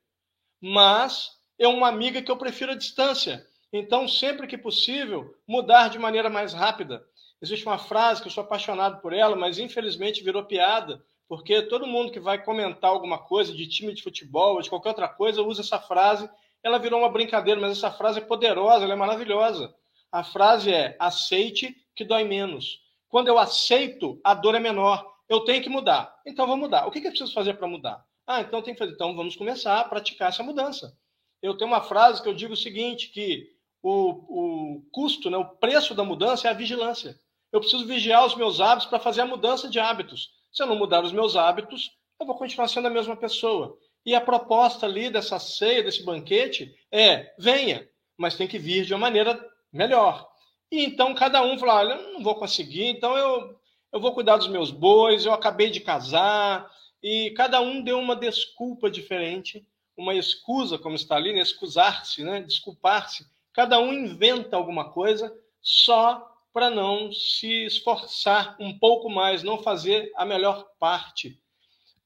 [0.61, 3.47] Mas é uma amiga que eu prefiro a distância.
[3.73, 7.05] Então, sempre que possível, mudar de maneira mais rápida.
[7.41, 11.87] Existe uma frase que eu sou apaixonado por ela, mas infelizmente virou piada, porque todo
[11.87, 15.43] mundo que vai comentar alguma coisa de time de futebol ou de qualquer outra coisa
[15.43, 16.31] usa essa frase.
[16.63, 19.75] Ela virou uma brincadeira, mas essa frase é poderosa, ela é maravilhosa.
[20.11, 22.81] A frase é: aceite que dói menos.
[23.09, 25.15] Quando eu aceito, a dor é menor.
[25.29, 26.15] Eu tenho que mudar.
[26.25, 26.87] Então vou mudar.
[26.87, 28.05] O que, que eu preciso fazer para mudar?
[28.27, 28.93] Ah, então tem que fazer.
[28.93, 30.97] Então vamos começar a praticar essa mudança.
[31.43, 35.45] Eu tenho uma frase que eu digo o seguinte: que o, o custo, né, o
[35.45, 37.19] preço da mudança é a vigilância.
[37.53, 40.31] Eu preciso vigiar os meus hábitos para fazer a mudança de hábitos.
[40.53, 43.79] Se eu não mudar os meus hábitos, eu vou continuar sendo a mesma pessoa.
[44.05, 48.95] E a proposta ali dessa ceia, desse banquete, é: venha, mas tem que vir de
[48.95, 49.39] uma maneira
[49.73, 50.29] melhor.
[50.71, 53.59] E então cada um fala: olha, eu não vou conseguir, então eu,
[53.93, 56.71] eu vou cuidar dos meus bois, eu acabei de casar.
[57.03, 61.41] E cada um deu uma desculpa diferente, uma excusa, como está ali, né?
[61.41, 62.41] excusar-se, né?
[62.41, 63.27] desculpar-se.
[63.53, 70.11] Cada um inventa alguma coisa só para não se esforçar um pouco mais, não fazer
[70.17, 71.39] a melhor parte.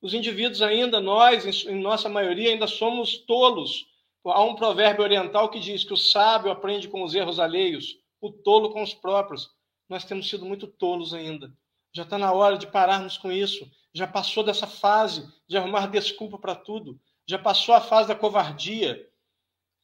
[0.02, 3.86] Os indivíduos ainda, nós, em nossa maioria, ainda somos tolos.
[4.24, 8.28] Há um provérbio oriental que diz que o sábio aprende com os erros alheios, o
[8.32, 9.48] tolo com os próprios.
[9.88, 11.52] Nós temos sido muito tolos ainda.
[11.94, 13.70] Já está na hora de pararmos com isso.
[13.94, 16.98] Já passou dessa fase de arrumar desculpa para tudo.
[17.24, 19.08] Já passou a fase da covardia.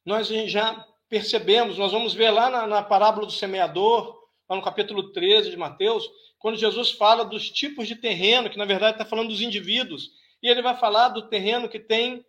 [0.04, 5.12] Nós já percebemos, nós vamos ver lá na, na parábola do semeador, lá no capítulo
[5.12, 9.28] 13 de Mateus, quando Jesus fala dos tipos de terreno, que na verdade está falando
[9.28, 10.10] dos indivíduos.
[10.42, 12.24] E ele vai falar do terreno que tem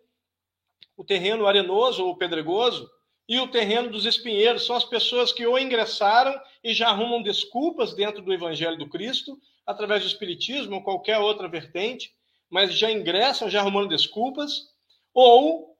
[0.96, 2.90] o terreno arenoso ou pedregoso
[3.28, 4.66] e o terreno dos espinheiros.
[4.66, 9.38] São as pessoas que ou ingressaram e já arrumam desculpas dentro do evangelho do Cristo,
[9.64, 12.12] através do espiritismo ou qualquer outra vertente,
[12.50, 14.70] mas já ingressam já arrumando desculpas,
[15.12, 15.77] ou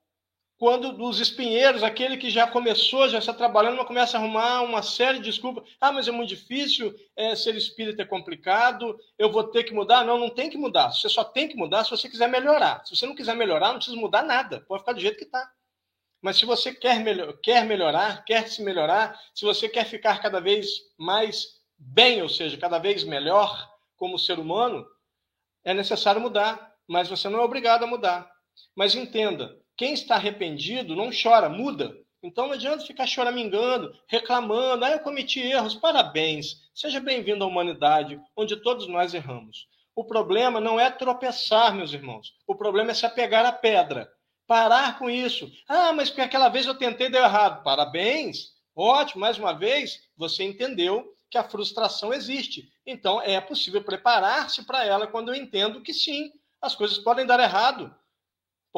[0.59, 4.83] quando dos espinheiros, aquele que já começou, já está trabalhando, mas começa a arrumar uma
[4.83, 5.71] série de desculpas.
[5.81, 10.05] Ah, mas é muito difícil, é, ser espírita é complicado, eu vou ter que mudar.
[10.05, 10.91] Não, não tem que mudar.
[10.91, 12.85] Você só tem que mudar se você quiser melhorar.
[12.85, 14.61] Se você não quiser melhorar, não precisa mudar nada.
[14.63, 15.49] Pode ficar do jeito que está.
[16.21, 20.41] Mas se você quer, melhor, quer melhorar, quer se melhorar, se você quer ficar cada
[20.41, 20.67] vez
[20.99, 24.85] mais bem, ou seja, cada vez melhor como ser humano,
[25.63, 26.75] é necessário mudar.
[26.89, 28.29] Mas você não é obrigado a mudar.
[28.75, 31.97] Mas entenda, quem está arrependido não chora, muda.
[32.21, 34.85] Então não adianta ficar choramingando, reclamando.
[34.85, 35.77] Ah, eu cometi erros.
[35.77, 36.69] Parabéns.
[36.75, 39.69] Seja bem-vindo à humanidade, onde todos nós erramos.
[39.95, 42.35] O problema não é tropeçar, meus irmãos.
[42.45, 44.11] O problema é se apegar à pedra.
[44.49, 45.49] Parar com isso.
[45.69, 47.63] Ah, mas porque aquela vez eu tentei deu errado.
[47.63, 48.49] Parabéns.
[48.75, 52.69] Ótimo, mais uma vez, você entendeu que a frustração existe.
[52.85, 57.39] Então é possível preparar-se para ela quando eu entendo que sim, as coisas podem dar
[57.39, 57.95] errado.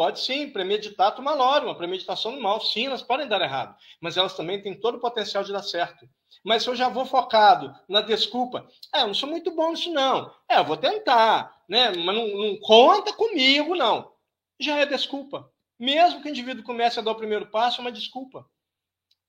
[0.01, 2.59] Pode sim, premeditato maloro, uma premeditação do mal.
[2.59, 6.09] Sim, elas podem dar errado, mas elas também têm todo o potencial de dar certo.
[6.43, 9.93] Mas se eu já vou focado na desculpa, é, eu não sou muito bom nisso,
[9.93, 10.33] não.
[10.49, 11.91] É, eu vou tentar, né?
[11.91, 14.11] Mas não, não conta comigo, não.
[14.59, 15.53] Já é desculpa.
[15.79, 18.47] Mesmo que o indivíduo comece a dar o primeiro passo, é uma desculpa.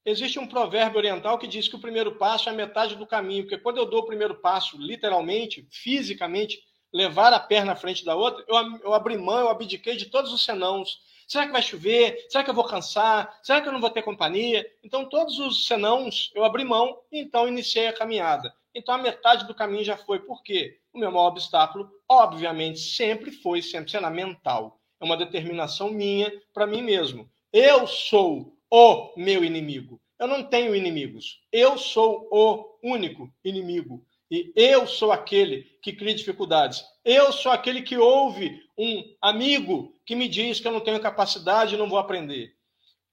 [0.06, 3.44] Existe um provérbio oriental que diz que o primeiro passo é a metade do caminho,
[3.44, 8.16] porque quando eu dou o primeiro passo, literalmente, fisicamente, levar a perna à frente da
[8.16, 11.00] outra, eu, eu abri mão, eu abdiquei de todos os senãos.
[11.28, 12.26] Será que vai chover?
[12.30, 13.40] Será que eu vou cansar?
[13.42, 14.70] Será que eu não vou ter companhia?
[14.84, 18.54] Então, todos os senãos eu abri mão e então iniciei a caminhada.
[18.76, 20.20] Então, a metade do caminho já foi.
[20.20, 20.80] Por quê?
[20.94, 24.80] O meu maior obstáculo, obviamente, sempre foi, sempre será mental.
[25.00, 27.30] é uma determinação minha para mim mesmo.
[27.54, 30.02] Eu sou o meu inimigo.
[30.20, 31.42] Eu não tenho inimigos.
[31.52, 34.06] Eu sou o único inimigo.
[34.32, 36.82] E eu sou aquele que cria dificuldades.
[37.04, 41.76] Eu sou aquele que ouve um amigo que me diz que eu não tenho capacidade
[41.76, 42.56] e não vou aprender.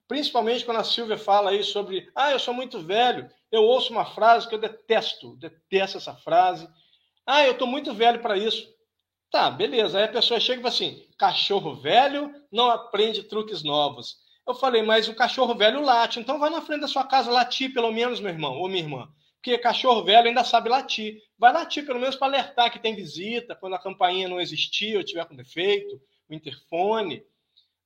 [0.07, 3.29] Principalmente quando a Silvia fala aí sobre, ah, eu sou muito velho.
[3.51, 6.69] Eu ouço uma frase que eu detesto, detesto essa frase.
[7.25, 8.73] Ah, eu estou muito velho para isso.
[9.29, 9.97] Tá, beleza.
[9.97, 14.15] Aí a pessoa chega e fala assim: cachorro velho não aprende truques novos.
[14.47, 17.73] Eu falei, mas o cachorro velho late, então vai na frente da sua casa latir,
[17.73, 19.07] pelo menos, meu irmão ou minha irmã.
[19.41, 21.21] Porque cachorro velho ainda sabe latir.
[21.37, 25.03] Vai latir, pelo menos, para alertar que tem visita, quando a campainha não existir ou
[25.03, 25.99] tiver com defeito,
[26.29, 27.23] o interfone.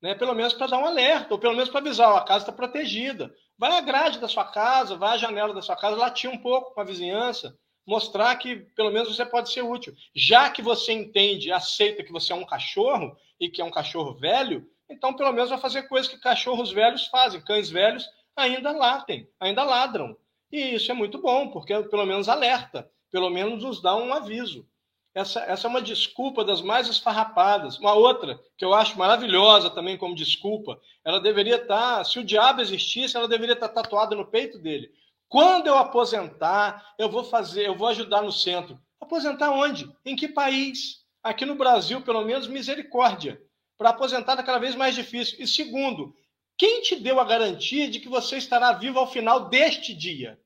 [0.01, 0.15] Né?
[0.15, 2.51] Pelo menos para dar um alerta, ou pelo menos para avisar, ó, a casa está
[2.51, 3.33] protegida.
[3.57, 6.73] Vai à grade da sua casa, vai à janela da sua casa, latir um pouco
[6.73, 9.93] com a vizinhança, mostrar que pelo menos você pode ser útil.
[10.15, 14.15] Já que você entende, aceita que você é um cachorro e que é um cachorro
[14.15, 17.39] velho, então pelo menos vai fazer coisas que cachorros velhos fazem.
[17.41, 20.17] Cães velhos ainda latem, ainda ladram.
[20.53, 24.69] E isso é muito bom, porque pelo menos alerta, pelo menos nos dá um aviso.
[25.11, 27.79] Essa, essa é uma desculpa das mais esfarrapadas.
[27.79, 32.23] Uma outra, que eu acho maravilhosa também como desculpa, ela deveria estar, tá, se o
[32.23, 34.91] diabo existisse, ela deveria estar tá tatuada no peito dele.
[35.27, 38.79] Quando eu aposentar, eu vou fazer, eu vou ajudar no centro.
[39.01, 39.91] Aposentar onde?
[40.05, 41.03] Em que país?
[41.23, 43.41] Aqui no Brasil, pelo menos, misericórdia.
[43.75, 45.37] Para aposentar é cada vez mais difícil.
[45.39, 46.13] E segundo,
[46.55, 50.39] quem te deu a garantia de que você estará vivo ao final deste dia?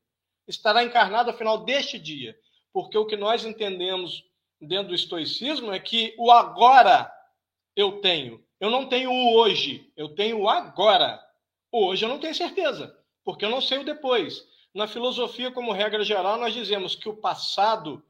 [0.48, 2.38] Estará encarnado ao final deste dia?
[2.72, 4.24] Porque o que nós entendemos
[4.62, 7.12] dentro do estoicismo é que o agora
[7.76, 8.44] eu tenho.
[8.60, 11.22] Eu não tenho o hoje, eu tenho o agora.
[11.72, 14.48] Hoje eu não tenho certeza, porque eu não sei o depois.
[14.74, 18.04] Na filosofia, como regra geral, nós dizemos que o passado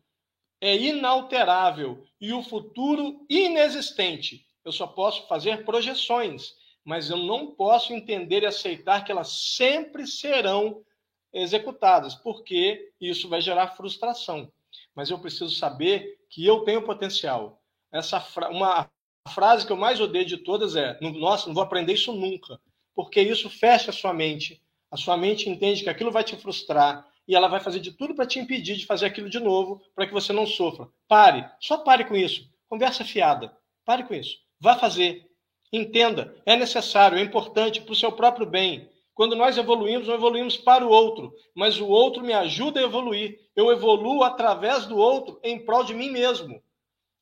[0.61, 4.45] é inalterável e o futuro inexistente.
[4.63, 10.05] Eu só posso fazer projeções, mas eu não posso entender e aceitar que elas sempre
[10.07, 10.83] serão
[11.33, 14.51] executadas, porque isso vai gerar frustração.
[14.95, 17.61] Mas eu preciso saber que eu tenho potencial.
[17.91, 18.89] Essa fra uma
[19.29, 22.59] frase que eu mais odeio de todas é: nossa, não vou aprender isso nunca,
[22.95, 27.05] porque isso fecha a sua mente a sua mente entende que aquilo vai te frustrar
[27.27, 30.07] e ela vai fazer de tudo para te impedir de fazer aquilo de novo, para
[30.07, 30.87] que você não sofra.
[31.07, 32.49] Pare, só pare com isso.
[32.69, 33.55] Conversa fiada.
[33.83, 34.37] Pare com isso.
[34.59, 35.29] Vá fazer.
[35.71, 38.89] Entenda, é necessário, é importante para o seu próprio bem.
[39.17, 43.39] Quando nós evoluímos, nós evoluímos para o outro, mas o outro me ajuda a evoluir.
[43.55, 46.61] Eu evoluo através do outro em prol de mim mesmo.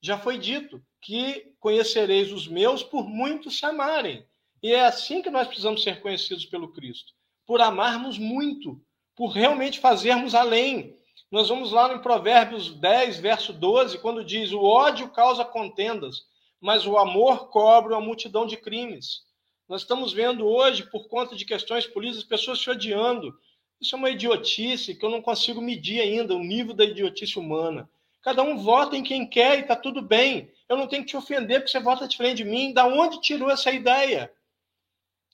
[0.02, 4.26] Já foi dito que conhecereis os meus por muitos chamarem.
[4.62, 7.14] E é assim que nós precisamos ser conhecidos pelo Cristo
[7.46, 8.82] por amarmos muito,
[9.16, 10.98] por realmente fazermos além.
[11.32, 16.24] Nós vamos lá no Provérbios 10, verso 12, quando diz: O ódio causa contendas,
[16.60, 19.24] mas o amor cobre uma multidão de crimes.
[19.68, 23.36] Nós estamos vendo hoje, por conta de questões políticas, pessoas se odiando.
[23.82, 27.90] Isso é uma idiotice que eu não consigo medir ainda, o nível da idiotice humana.
[28.22, 30.52] Cada um vota em quem quer e está tudo bem.
[30.70, 32.74] Eu não tenho que te ofender porque você vota diferente de mim.
[32.74, 34.32] Da onde tirou essa ideia?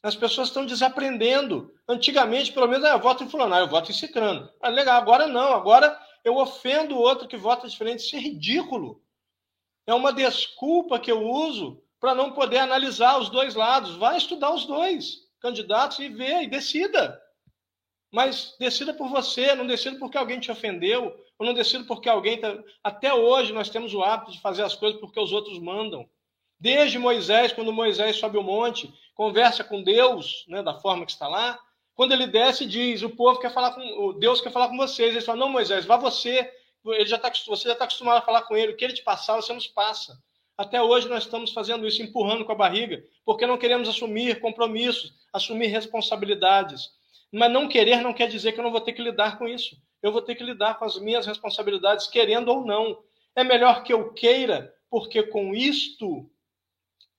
[0.02, 1.74] As pessoas estão desaprendendo.
[1.88, 4.50] Antigamente, pelo menos, ah, eu voto em fulano, ah, eu voto em cicrano.
[4.62, 5.54] Ah, legal, agora não.
[5.54, 8.00] Agora eu ofendo o outro que vota diferente.
[8.00, 9.02] Isso é ridículo.
[9.86, 13.96] É uma desculpa que eu uso para não poder analisar os dois lados.
[13.96, 17.22] Vai estudar os dois candidatos e vê e decida.
[18.12, 22.42] Mas decida por você, não decida porque alguém te ofendeu, ou não decida porque alguém.
[22.42, 22.58] Tá...
[22.84, 26.10] Até hoje nós temos o hábito de fazer as coisas porque os outros mandam.
[26.60, 31.28] Desde Moisés, quando Moisés sobe o monte, conversa com Deus, né, da forma que está
[31.28, 31.58] lá.
[31.94, 35.12] Quando ele desce, diz: o povo quer falar com Deus quer falar com vocês.
[35.12, 36.52] Ele fala: não, Moisés, vá você.
[36.84, 38.74] Ele já tá, você já está acostumado a falar com ele.
[38.74, 40.20] O que ele te passar, você nos passa.
[40.58, 45.14] Até hoje nós estamos fazendo isso, empurrando com a barriga, porque não queremos assumir compromissos,
[45.34, 46.90] assumir responsabilidades.
[47.32, 49.76] Mas não querer não quer dizer que eu não vou ter que lidar com isso.
[50.02, 53.00] Eu vou ter que lidar com as minhas responsabilidades, querendo ou não.
[53.36, 56.30] É melhor que eu queira, porque com isto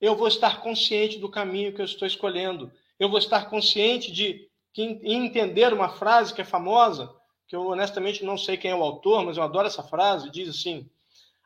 [0.00, 2.70] eu vou estar consciente do caminho que eu estou escolhendo.
[2.98, 7.14] Eu vou estar consciente de entender uma frase que é famosa,
[7.46, 10.48] que eu honestamente não sei quem é o autor, mas eu adoro essa frase, diz
[10.48, 10.88] assim: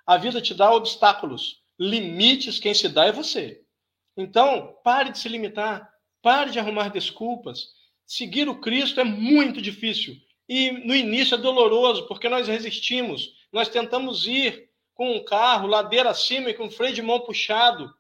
[0.07, 3.62] A vida te dá obstáculos, limites quem se dá é você.
[4.16, 5.91] Então, pare de se limitar,
[6.22, 7.68] pare de arrumar desculpas.
[8.07, 10.16] Seguir o Cristo é muito difícil
[10.49, 16.11] e no início é doloroso, porque nós resistimos, nós tentamos ir com um carro ladeira
[16.11, 17.93] acima e com freio de mão puxado,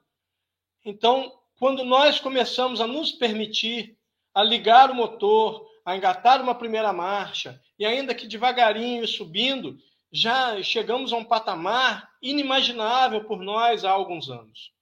[0.86, 3.98] então, quando nós começamos a nos permitir
[4.32, 9.76] a ligar o motor, a engatar uma primeira marcha, e ainda que devagarinho e subindo,
[10.12, 14.72] já chegamos a um patamar inimaginável por nós há alguns anos.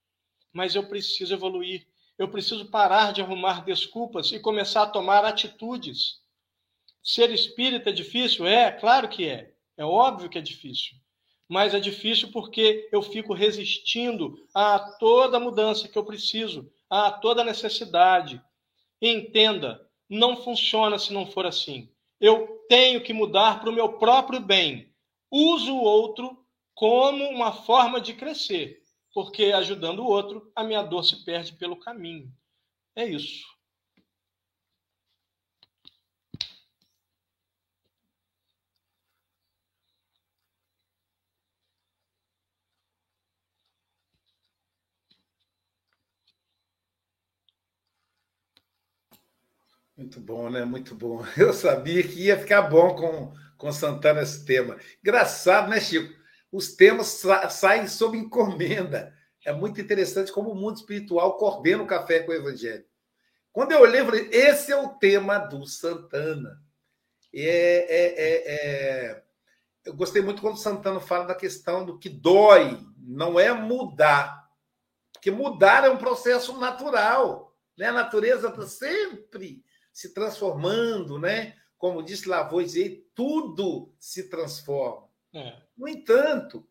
[0.53, 1.85] mas eu preciso evoluir.
[2.17, 6.21] Eu preciso parar de arrumar desculpas e começar a tomar atitudes.
[7.03, 8.47] Ser espírita é difícil?
[8.47, 9.53] É, claro que é.
[9.77, 10.97] É óbvio que é difícil.
[11.49, 17.43] Mas é difícil porque eu fico resistindo a toda mudança que eu preciso, a toda
[17.43, 18.41] necessidade.
[19.03, 21.91] entenda, não funciona se não for assim.
[22.21, 24.94] Eu tenho que mudar para o meu próprio bem.
[25.31, 26.45] Uso o outro
[26.75, 31.79] como uma forma de crescer porque ajudando o outro, a minha dor se perde pelo
[31.79, 32.31] caminho.
[32.97, 33.47] É isso.
[49.97, 50.65] Muito bom, né?
[50.65, 51.23] Muito bom.
[51.39, 54.77] Eu sabia que ia ficar bom com, com Santana esse tema.
[55.03, 56.25] Engraçado, né, Chico?
[56.55, 59.13] os temas sa saem sob encomenda.
[59.45, 62.85] É muito interessante como o mundo espiritual coordena o café com o evangelho.
[63.53, 66.63] Quando eu olhei, falei: esse é o tema do Santana.
[67.35, 69.23] É, é, é, é...
[69.85, 74.49] Eu gostei muito quando o Santana fala da questão do que dói, não é mudar.
[75.13, 77.53] Porque mudar é um processo natural.
[77.77, 77.87] Né?
[77.87, 81.57] A natureza está sempre se transformando, né?
[81.85, 85.07] Como disse Lavoisier, tudo se transforma.
[85.35, 85.55] É.
[85.77, 86.67] No entanto,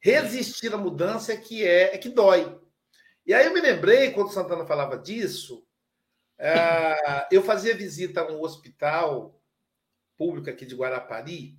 [0.00, 2.60] resistir à mudança é que é, é que dói.
[3.24, 5.64] E aí eu me lembrei, quando Santana falava disso,
[6.36, 6.48] é,
[7.30, 9.40] eu fazia visita a um hospital
[10.16, 11.56] público aqui de Guarapari,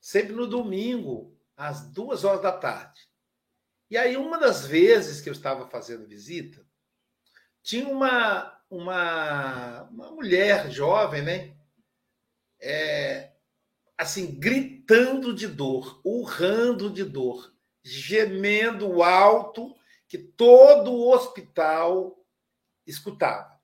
[0.00, 3.08] sempre no domingo, às duas horas da tarde.
[3.90, 6.64] E aí, uma das vezes que eu estava fazendo visita,
[7.60, 11.55] tinha uma, uma, uma mulher jovem, né?
[12.60, 13.32] É,
[13.96, 17.52] assim, gritando de dor, urrando de dor,
[17.82, 19.74] gemendo alto,
[20.08, 22.16] que todo o hospital
[22.86, 23.56] escutava.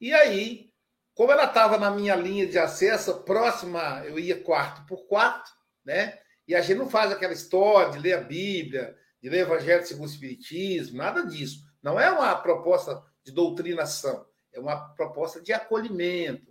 [0.00, 0.72] E aí,
[1.14, 5.50] como ela estava na minha linha de acesso, próxima, eu ia quarto por quarto,
[5.84, 6.18] né?
[6.46, 9.84] E a gente não faz aquela história de ler a Bíblia, de ler o Evangelho
[9.84, 11.60] segundo o Espiritismo, nada disso.
[11.82, 16.47] Não é uma proposta de doutrinação, é uma proposta de acolhimento.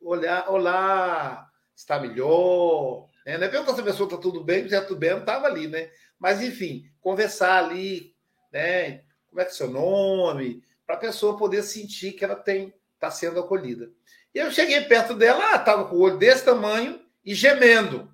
[0.00, 3.08] Olhar, olá, está melhor.
[3.26, 3.38] Né?
[3.38, 5.46] Não é perguntar se a pessoa está tudo bem, se está tudo bem, não estava
[5.46, 5.90] ali, né?
[6.18, 8.14] Mas, enfim, conversar ali,
[8.52, 9.04] né?
[9.28, 10.62] Como é que é seu nome?
[10.86, 13.90] Para a pessoa poder sentir que ela tem está sendo acolhida.
[14.34, 18.12] E eu cheguei perto dela, estava com o olho desse tamanho e gemendo.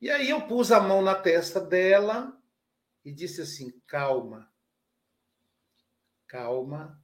[0.00, 2.36] E aí eu pus a mão na testa dela
[3.04, 4.50] e disse assim: calma,
[6.26, 7.00] calma.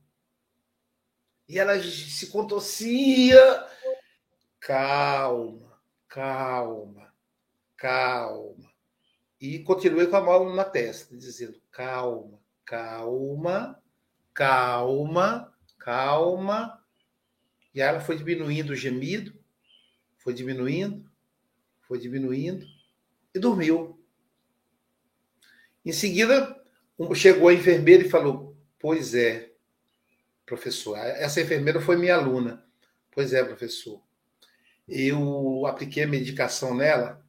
[1.48, 3.66] E ela se contorcia
[4.60, 7.12] calma, calma,
[7.76, 8.70] calma.
[9.40, 13.80] E continuei com a mão na testa, dizendo calma, calma,
[14.34, 16.84] calma, calma.
[17.72, 19.38] E ela foi diminuindo o gemido,
[20.16, 21.08] foi diminuindo,
[21.82, 22.66] foi diminuindo
[23.32, 24.02] e dormiu.
[25.84, 26.60] Em seguida,
[27.14, 29.52] chegou a enfermeira e falou: Pois é,
[30.46, 30.96] professor.
[30.96, 32.64] Essa enfermeira foi minha aluna.
[33.10, 34.00] Pois é, professor
[34.88, 37.24] eu apliquei a medicação nela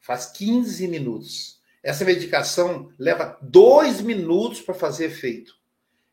[0.00, 1.60] faz 15 minutos.
[1.82, 5.56] Essa medicação leva dois minutos para fazer efeito.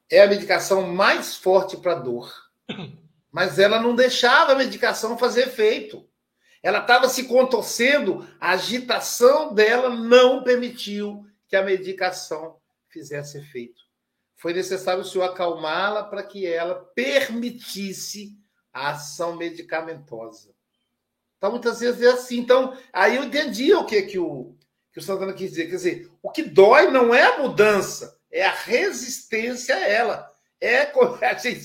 [0.10, 2.32] É a medicação mais forte para dor.
[3.32, 6.08] Mas ela não deixava a medicação fazer efeito.
[6.64, 12.58] Ela estava se contorcendo, a agitação dela não permitiu que a medicação
[12.90, 13.84] fizesse efeito.
[14.40, 18.38] Foi necessário o senhor acalmá-la para que ela permitisse
[18.72, 20.56] a ação medicamentosa.
[21.38, 22.40] Então, muitas vezes é assim.
[22.40, 24.56] Então, aí eu entendi o que, que, o,
[24.94, 25.66] que o Santana quis dizer.
[25.66, 30.34] Quer dizer, o que dói não é a mudança, é a resistência a ela.
[30.62, 30.84] É,
[31.28, 31.60] achei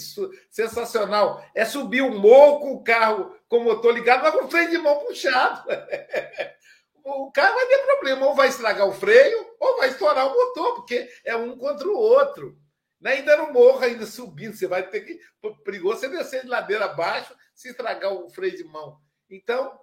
[0.50, 1.44] sensacional.
[1.54, 4.70] É subir um morro com o carro com o motor ligado, mas com o freio
[4.70, 5.62] de mão puxado.
[7.06, 10.76] O carro vai ter problema, ou vai estragar o freio, ou vai estourar o motor,
[10.76, 12.56] porque é um contra o outro.
[13.04, 15.20] Ainda não morra, ainda subindo, você vai ter que.
[15.64, 18.98] Perigoso você descer de ladeira abaixo se estragar o freio de mão.
[19.30, 19.78] Então,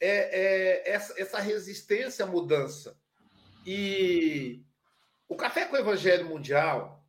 [0.00, 2.98] é, é essa, essa resistência à mudança.
[3.66, 4.62] E
[5.28, 7.02] o Café com o Evangelho Mundial,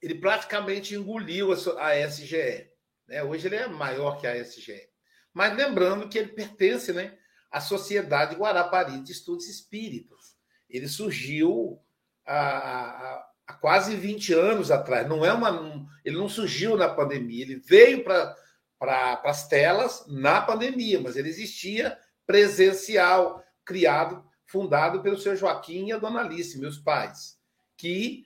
[0.00, 2.70] ele praticamente engoliu a SGE.
[3.08, 3.22] Né?
[3.22, 4.88] Hoje ele é maior que a SGE.
[5.32, 7.18] Mas lembrando que ele pertence né,
[7.50, 10.36] à Sociedade Guarapari de Estudos Espíritas.
[10.68, 11.82] Ele surgiu
[12.24, 15.08] há, há quase 20 anos atrás.
[15.08, 21.00] Não é uma, ele não surgiu na pandemia, ele veio para as telas na pandemia,
[21.00, 27.38] mas ele existia presencial, criado, fundado pelo seu Joaquim e a dona Alice, meus pais,
[27.76, 28.24] que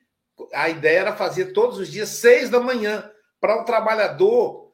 [0.53, 3.11] a ideia era fazer todos os dias seis da manhã
[3.41, 4.73] para o trabalhador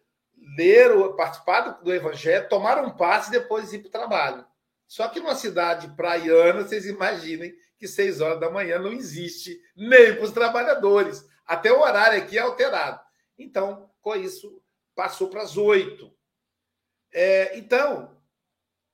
[0.57, 4.44] ler, participar do evangelho, tomar um passe e depois ir para o trabalho.
[4.86, 10.14] Só que numa cidade praiana, vocês imaginem que seis horas da manhã não existe nem
[10.14, 11.24] para os trabalhadores.
[11.47, 13.01] Até o horário aqui é alterado.
[13.39, 14.62] Então, com isso,
[14.95, 16.14] passou para as oito.
[17.11, 18.20] É, então,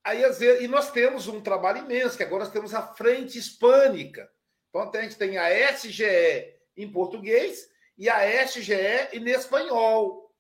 [0.04, 0.22] aí
[0.60, 4.30] e nós temos um trabalho imenso, que agora nós temos a frente hispânica.
[4.68, 7.68] Então, a gente tem a SGE em português
[7.98, 10.32] e a SGE em espanhol.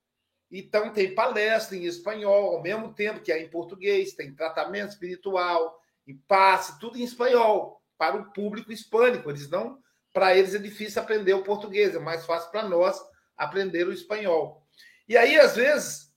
[0.48, 5.82] Então, tem palestra em espanhol, ao mesmo tempo que é em português, tem tratamento espiritual,
[6.06, 9.30] e passe, tudo em espanhol, para o público hispânico.
[9.30, 9.78] Eles não,
[10.12, 13.00] para eles é difícil aprender o português, é mais fácil para nós
[13.36, 14.66] aprender o espanhol.
[15.08, 16.12] E aí, às vezes,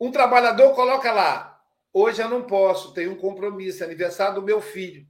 [0.00, 1.60] um trabalhador coloca lá:
[1.92, 5.06] hoje eu não posso, tenho um compromisso, é aniversário do meu filho.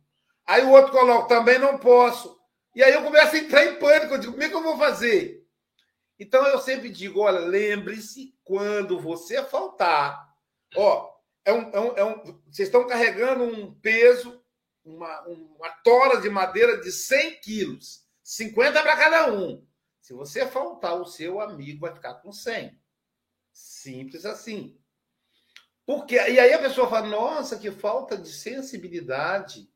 [0.47, 2.39] Aí o outro coloca: também não posso.
[2.75, 4.77] E aí eu começo a entrar em pânico, eu digo: como é que eu vou
[4.77, 5.45] fazer?
[6.19, 10.29] Então eu sempre digo: olha, lembre-se quando você faltar.
[10.77, 11.09] Ó,
[11.45, 14.43] é um, é um, é um, vocês estão carregando um peso,
[14.85, 19.66] uma, uma tora de madeira de 100 quilos, 50 para cada um.
[20.01, 22.78] Se você faltar, o seu amigo vai ficar com 100.
[23.53, 24.78] Simples assim.
[25.87, 29.68] Porque, e aí a pessoa fala: nossa, que falta de sensibilidade,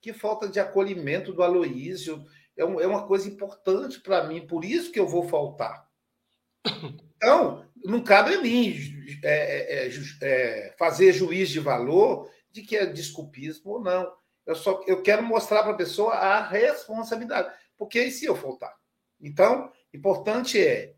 [0.00, 2.24] que falta de acolhimento do Aloísio.
[2.56, 5.88] É, um, é uma coisa importante para mim, por isso que eu vou faltar.
[7.22, 8.74] Então, não cabe a mim
[9.22, 9.90] é, é, é,
[10.22, 14.12] é, fazer juiz de valor de que é desculpismo ou não.
[14.44, 17.52] Eu só eu quero mostrar para a pessoa a responsabilidade.
[17.76, 18.74] Porque e se eu faltar?
[19.20, 20.94] Então, importante é.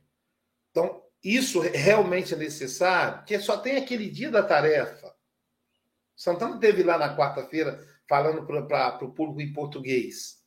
[0.70, 5.14] Então, isso realmente é necessário, porque só tem aquele dia da tarefa.
[6.14, 10.42] Santana teve lá na quarta-feira falando para o público em português.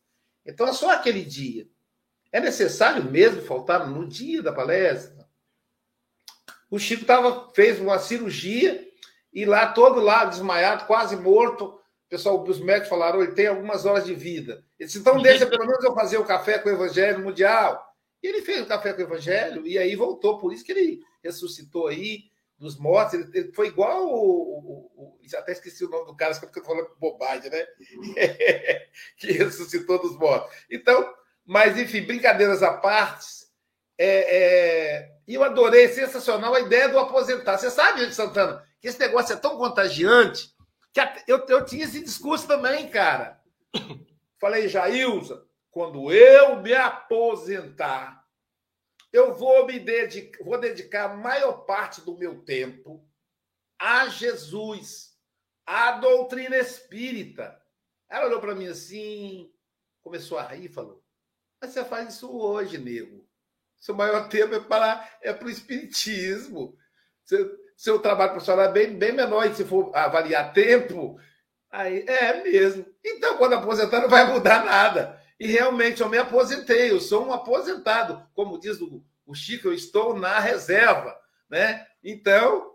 [0.45, 1.67] Então é só aquele dia.
[2.31, 5.27] É necessário mesmo faltar no dia da palestra?
[6.69, 8.87] O Chico tava, fez uma cirurgia
[9.33, 11.76] e lá, todo lá, desmaiado, quase morto.
[12.09, 14.63] Pessoal, os médicos falaram: ele tem algumas horas de vida.
[14.79, 17.85] Ele disse: então deixa pelo menos eu fazer o café com o Evangelho Mundial.
[18.23, 20.37] E ele fez o café com o Evangelho e aí voltou.
[20.37, 22.23] Por isso que ele ressuscitou aí
[22.57, 23.13] dos mortos.
[23.13, 26.63] Ele, ele foi igual o, o, o, Até esqueci o nome do cara, porque eu
[26.63, 27.65] falando bobagem, né?
[29.17, 30.55] que ressuscitou dos mortos.
[30.71, 31.13] Então,
[31.45, 33.45] mas enfim, brincadeiras à parte.
[33.99, 37.57] É, é, eu adorei, sensacional a ideia do aposentar.
[37.57, 40.55] Você sabe, gente Santana, que esse negócio é tão contagiante
[41.05, 43.41] que eu, eu tinha esse discurso também, cara.
[44.39, 48.25] Falei, Jailza, quando eu me aposentar,
[49.11, 53.07] eu vou me dedicar, vou dedicar a maior parte do meu tempo
[53.79, 55.15] a Jesus,
[55.65, 57.61] à doutrina espírita.
[58.09, 59.51] Ela olhou para mim assim,
[60.01, 61.03] começou a rir e falou:
[61.61, 63.27] Mas você faz isso hoje, nego.
[63.77, 66.77] Seu maior tempo é para é o espiritismo.
[67.23, 71.19] Seu, seu trabalho profissional é bem, bem menor, e se for avaliar tempo,
[71.71, 72.83] aí é mesmo.
[73.05, 75.21] Então, quando aposentar, não vai mudar nada.
[75.39, 78.27] E realmente eu me aposentei, eu sou um aposentado.
[78.33, 81.15] Como diz o, o Chico, eu estou na reserva.
[81.47, 81.85] Né?
[82.03, 82.71] Então,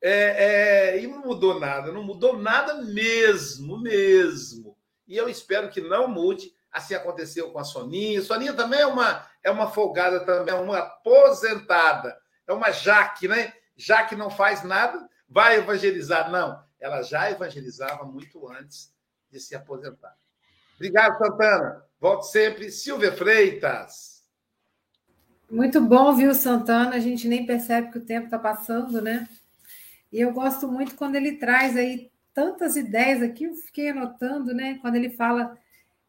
[0.00, 4.78] é, é, e não mudou nada, não mudou nada mesmo, mesmo.
[5.06, 6.56] E eu espero que não mude.
[6.72, 8.22] Assim aconteceu com a Soninha.
[8.22, 12.16] Soninha também é uma, é uma folgada, também é uma aposentada.
[12.46, 13.52] É uma Jaque, né?
[13.78, 16.30] Jaque não faz nada, vai evangelizar.
[16.30, 18.92] Não, ela já evangelizava muito antes
[19.30, 20.14] de se aposentar.
[20.74, 21.84] Obrigado, Santana.
[22.00, 22.70] Volte sempre.
[22.70, 24.24] Silvia Freitas.
[25.50, 26.96] Muito bom, viu, Santana?
[26.96, 29.28] A gente nem percebe que o tempo está passando, né?
[30.12, 34.78] E eu gosto muito quando ele traz aí tantas ideias aqui, eu fiquei anotando, né?
[34.80, 35.56] Quando ele fala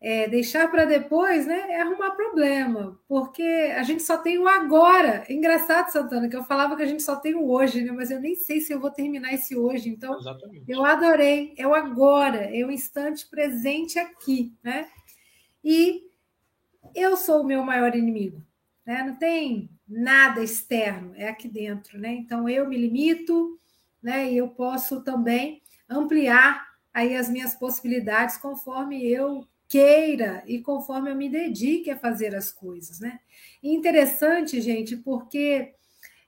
[0.01, 1.71] é, deixar para depois, né?
[1.71, 3.43] É arrumar problema, porque
[3.75, 5.25] a gente só tem o agora.
[5.27, 7.91] É engraçado, Santana, que eu falava que a gente só tem o hoje, né?
[7.91, 9.89] Mas eu nem sei se eu vou terminar esse hoje.
[9.89, 10.63] Então, Exatamente.
[10.67, 11.53] eu adorei.
[11.57, 14.87] É o agora, é o instante presente aqui, né?
[15.61, 16.03] E
[16.95, 18.41] eu sou o meu maior inimigo,
[18.85, 19.03] né?
[19.03, 22.13] Não tem nada externo, é aqui dentro, né?
[22.13, 23.59] Então eu me limito,
[24.01, 24.31] né?
[24.31, 31.15] E eu posso também ampliar aí as minhas possibilidades conforme eu queira e conforme eu
[31.15, 33.19] me dedique a fazer as coisas, né?
[33.61, 35.73] E interessante, gente, porque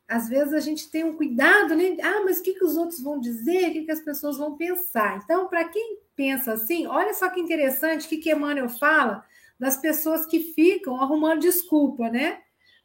[0.07, 1.97] às vezes a gente tem um cuidado, né?
[2.03, 3.69] Ah, mas o que, que os outros vão dizer?
[3.69, 5.19] O que, que as pessoas vão pensar?
[5.23, 9.25] Então, para quem pensa assim, olha só que interessante o que, que Emmanuel fala
[9.59, 12.39] das pessoas que ficam arrumando desculpa, né?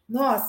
[0.08, 0.42] Nós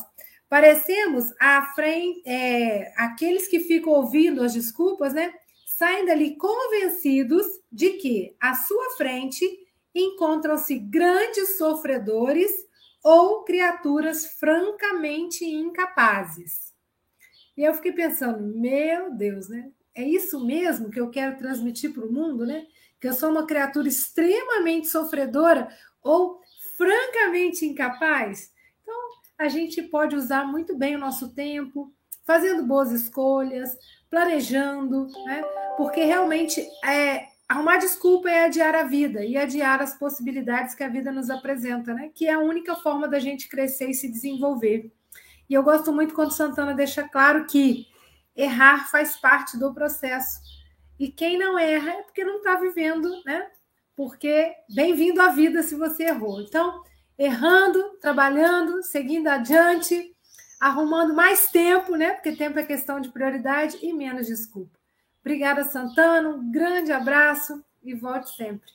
[0.48, 5.34] parecemos à frente, é, aqueles que ficam ouvindo as desculpas, né?
[5.66, 9.67] Saem dali convencidos de que à sua frente
[10.00, 12.52] encontram-se grandes sofredores
[13.04, 16.74] ou criaturas francamente incapazes.
[17.56, 19.72] E eu fiquei pensando, meu Deus, né?
[19.96, 22.68] É isso mesmo que eu quero transmitir para o mundo, né?
[23.00, 25.68] Que eu sou uma criatura extremamente sofredora
[26.04, 26.40] ou
[26.78, 28.52] francamente incapaz?
[28.84, 28.96] Então,
[29.40, 31.92] a gente pode usar muito bem o nosso tempo,
[32.26, 33.76] fazendo boas escolhas,
[34.10, 35.42] planejando, né?
[35.78, 40.90] Porque realmente é, arrumar desculpa é adiar a vida e adiar as possibilidades que a
[40.90, 42.12] vida nos apresenta, né?
[42.14, 44.92] Que é a única forma da gente crescer e se desenvolver.
[45.50, 47.88] E eu gosto muito quando Santana deixa claro que
[48.36, 50.42] errar faz parte do processo.
[51.00, 53.48] E quem não erra é porque não está vivendo, né?
[53.96, 56.42] Porque bem-vindo à vida se você errou.
[56.42, 56.84] Então,
[57.18, 60.12] errando, trabalhando, seguindo adiante,
[60.60, 62.12] arrumando mais tempo, né?
[62.12, 64.77] Porque tempo é questão de prioridade e menos desculpa.
[65.22, 66.30] Obrigada, Santana.
[66.30, 68.72] Um grande abraço e volte sempre.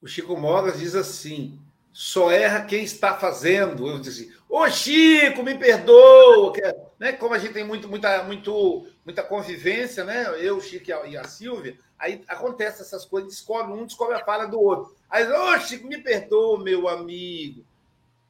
[0.00, 1.60] O Chico Mogas diz assim:
[1.92, 3.88] só erra quem está fazendo.
[3.88, 6.52] Eu disse, ô Chico, me perdoa.
[6.96, 7.12] Né?
[7.12, 10.26] Como a gente tem muito, muita, muito, muita convivência, né?
[10.38, 14.46] Eu, o Chico e a, Silvia, aí acontece essas coisas, descobre um, descobre a fala
[14.46, 14.94] do outro.
[15.10, 17.64] Aí, ô Chico, me perdoa, meu amigo.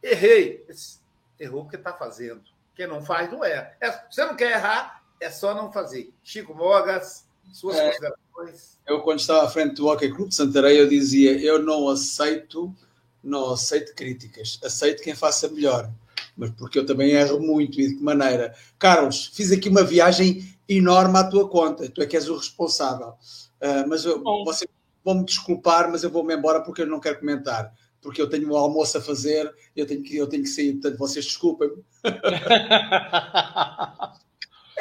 [0.03, 0.65] Errei.
[1.39, 2.41] Errou porque está fazendo.
[2.75, 3.77] Quem não faz, não erra.
[3.83, 6.13] É, você não quer errar, é só não fazer.
[6.23, 8.79] Chico Mogas, suas é, considerações.
[8.87, 12.75] Eu, quando estava à frente do Hockey Clube de Santarém, eu dizia: eu não aceito
[13.23, 15.91] não aceito críticas, aceito quem faça melhor.
[16.37, 18.55] Mas porque eu também erro muito e de que maneira?
[18.79, 23.15] Carlos, fiz aqui uma viagem enorme à tua conta, tu é que és o responsável.
[23.61, 24.69] Uh, mas eu, você
[25.05, 27.75] vão-me desculpar, mas eu vou-me embora porque eu não quero comentar.
[28.01, 30.99] Porque eu tenho um almoço a fazer, eu tenho que, eu tenho que sair, portanto
[30.99, 31.83] vocês desculpem-me.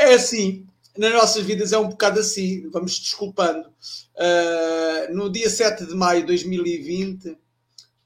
[0.08, 0.66] é assim,
[0.97, 3.70] nas nossas vidas é um bocado assim, vamos desculpando.
[4.16, 7.38] Uh, no dia 7 de maio de 2020,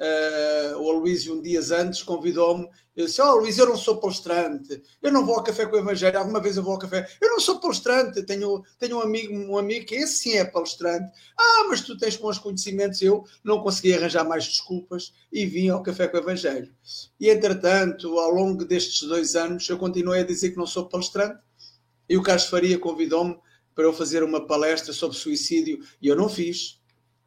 [0.01, 2.67] Uh, o Aloysio, um dias antes, convidou-me.
[2.95, 5.79] Eu disse: Oh, Luís, eu não sou palestrante, eu não vou ao café com o
[5.79, 6.17] Evangelho.
[6.17, 7.07] Alguma vez eu vou ao café.
[7.21, 11.05] Eu não sou palestrante, tenho, tenho um amigo, um amigo que esse sim é palestrante.
[11.37, 12.99] Ah, mas tu tens bons conhecimentos.
[13.03, 16.73] Eu não consegui arranjar mais desculpas e vim ao café com o Evangelho.
[17.19, 21.39] E entretanto, ao longo destes dois anos, eu continuei a dizer que não sou palestrante.
[22.11, 23.37] E o Carlos Faria convidou-me
[23.73, 26.79] para eu fazer uma palestra sobre suicídio e eu não fiz.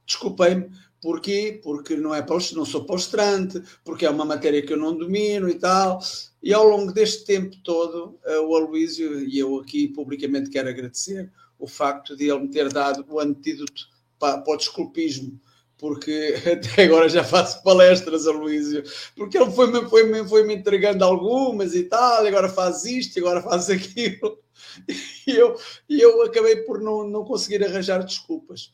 [0.06, 0.68] Desculpei-me,
[1.04, 1.60] Porquê?
[1.62, 2.24] Porque não, é,
[2.54, 5.98] não sou palestrante, porque é uma matéria que eu não domino e tal.
[6.42, 11.30] E ao longo deste tempo todo, eh, o Aloísio, e eu aqui publicamente quero agradecer
[11.58, 13.86] o facto de ele me ter dado o antídoto
[14.18, 15.38] para, para o desculpismo,
[15.76, 18.82] porque até agora já faço palestras, Aloísio,
[19.14, 23.68] porque ele foi-me foi foi -me entregando algumas e tal, agora faz isto, agora faz
[23.68, 24.42] aquilo.
[25.26, 28.70] E eu, e eu acabei por não, não conseguir arranjar desculpas.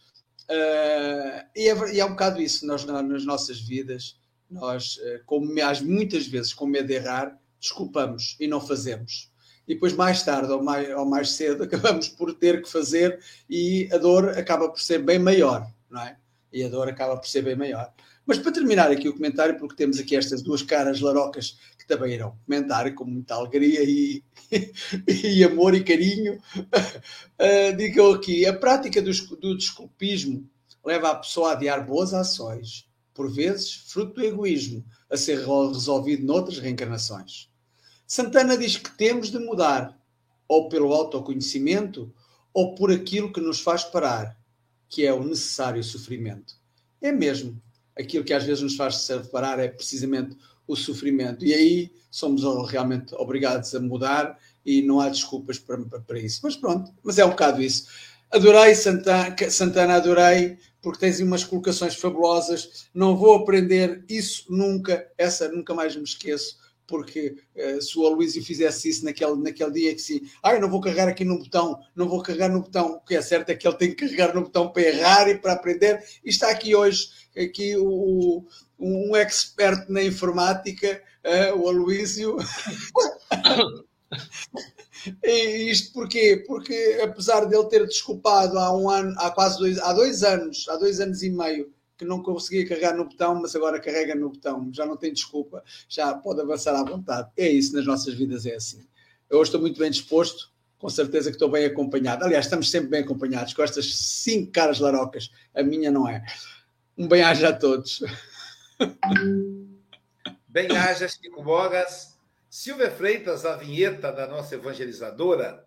[0.50, 4.18] Uh, e, é, e, é, um bocado isso, nós nas nossas vidas,
[4.50, 5.46] nós, uh, como,
[5.84, 9.30] muitas vezes, com medo de errar, desculpamos e não fazemos.
[9.68, 13.88] E depois, mais tarde ou mais, ou mais cedo, acabamos por ter que fazer e
[13.92, 16.16] a dor acaba por ser bem maior, não é?
[16.52, 17.92] E a dor acaba por ser bem maior.
[18.26, 21.58] Mas para terminar aqui o comentário, porque temos aqui estas duas caras larocas
[21.90, 24.22] também irão comentar com muita alegria e,
[25.08, 30.48] e amor e carinho, uh, digam aqui: a prática do, do desculpismo
[30.84, 36.24] leva a pessoa a adiar boas ações, por vezes fruto do egoísmo, a ser resolvido
[36.24, 37.50] noutras reencarnações.
[38.06, 39.98] Santana diz que temos de mudar,
[40.46, 42.12] ou pelo autoconhecimento,
[42.54, 44.36] ou por aquilo que nos faz parar,
[44.88, 46.54] que é o necessário sofrimento.
[47.00, 47.60] É mesmo.
[47.98, 50.36] Aquilo que às vezes nos faz parar é precisamente
[50.72, 51.44] o sofrimento.
[51.44, 56.40] E aí somos realmente obrigados a mudar e não há desculpas para, para isso.
[56.42, 57.86] Mas pronto, mas é um bocado isso.
[58.30, 62.88] Adorei Santana, Santana, adorei, porque tens umas colocações fabulosas.
[62.94, 66.56] Não vou aprender isso nunca, essa nunca mais me esqueço,
[66.90, 70.68] porque uh, se o Aloysio fizesse isso naquele, naquele dia que sim, ah, eu não
[70.68, 73.54] vou carregar aqui no botão, não vou carregar no botão, o que é certo é
[73.54, 76.74] que ele tem que carregar no botão para errar e para aprender, e está aqui
[76.74, 78.44] hoje, aqui o,
[78.78, 82.36] um expert na informática, uh, o Aloísio.
[85.22, 86.42] e isto porquê?
[86.44, 90.76] Porque apesar dele ter desculpado há um ano, há quase dois, há dois anos, há
[90.76, 94.70] dois anos e meio, que não conseguia carregar no botão, mas agora carrega no botão,
[94.72, 97.30] já não tem desculpa, já pode avançar à vontade.
[97.36, 98.88] É isso, nas nossas vidas é assim.
[99.28, 102.24] Eu hoje estou muito bem disposto, com certeza que estou bem acompanhado.
[102.24, 106.24] Aliás, estamos sempre bem acompanhados, com estas cinco caras larocas, a minha não é.
[106.96, 108.02] Um bem-aja a todos.
[110.48, 112.18] Bem-aja, Chico Mogas.
[112.48, 115.64] Silvia Freitas, a vinheta da nossa evangelizadora.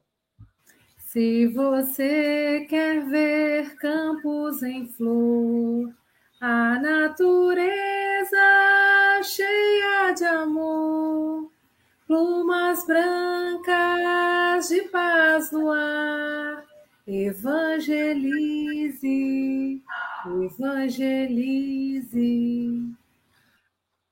[0.98, 5.94] Se você quer ver campos em flor,
[6.46, 8.38] a natureza
[9.24, 11.50] cheia de amor,
[12.06, 16.66] plumas brancas de paz no ar.
[17.08, 18.12] Evangelize,
[20.44, 21.32] evangelize.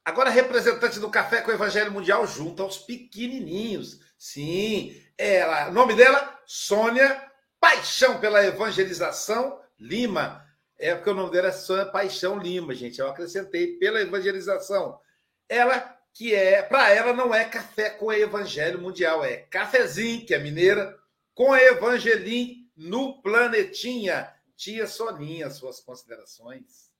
[0.05, 3.99] Agora, representante do Café com o Evangelho Mundial junto aos pequenininhos.
[4.17, 7.29] Sim, ela, o nome dela, Sônia
[7.59, 10.49] Paixão pela Evangelização Lima.
[10.81, 12.99] É porque o nome dela é Sônia Paixão Lima, gente.
[12.99, 14.99] Eu acrescentei pela evangelização.
[15.47, 20.39] Ela que é, para ela não é café com Evangelho Mundial, é cafezinho, que é
[20.39, 20.97] mineira,
[21.33, 24.27] com Evangelim no planetinha.
[24.57, 26.91] Tia Soninha, suas considerações.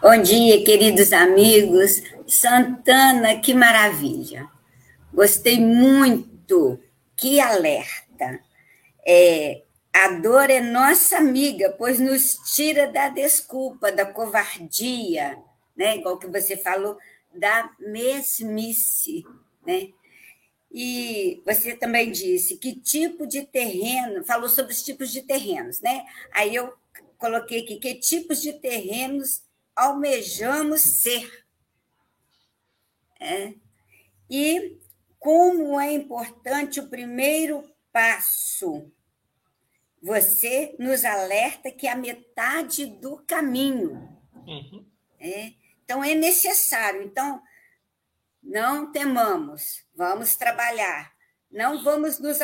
[0.00, 2.02] Bom dia, queridos amigos.
[2.26, 4.48] Santana, que maravilha.
[5.12, 6.80] Gostei muito.
[7.14, 8.40] Que alerta.
[9.06, 15.38] É, a dor é nossa amiga, pois nos tira da desculpa, da covardia,
[15.76, 15.96] né?
[15.96, 16.98] igual que você falou,
[17.34, 19.24] da mesmice.
[19.66, 19.92] Né?
[20.70, 26.04] E você também disse que tipo de terreno, falou sobre os tipos de terrenos, né?
[26.32, 26.74] Aí eu
[27.16, 29.42] coloquei aqui que tipos de terrenos
[29.74, 31.44] almejamos ser.
[33.18, 33.54] É.
[34.30, 34.76] E
[35.18, 38.92] como é importante o primeiro passo.
[40.02, 44.16] Você nos alerta que é a metade do caminho.
[44.46, 44.86] Uhum.
[45.18, 45.52] É.
[45.84, 47.02] Então, é necessário.
[47.02, 47.42] Então,
[48.42, 51.12] não temamos, vamos trabalhar,
[51.50, 52.38] não vamos nos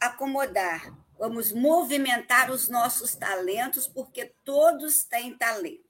[0.00, 5.84] acomodar, vamos movimentar os nossos talentos, porque todos têm talentos.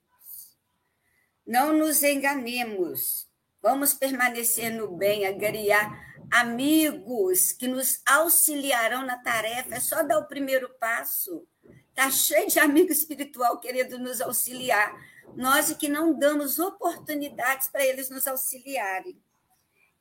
[1.47, 3.29] Não nos enganemos,
[3.63, 10.27] vamos permanecer no bem, agariar amigos que nos auxiliarão na tarefa, é só dar o
[10.27, 11.47] primeiro passo.
[11.91, 14.93] Está cheio de amigo espiritual querendo nos auxiliar.
[15.37, 19.17] Nós é que não damos oportunidades para eles nos auxiliarem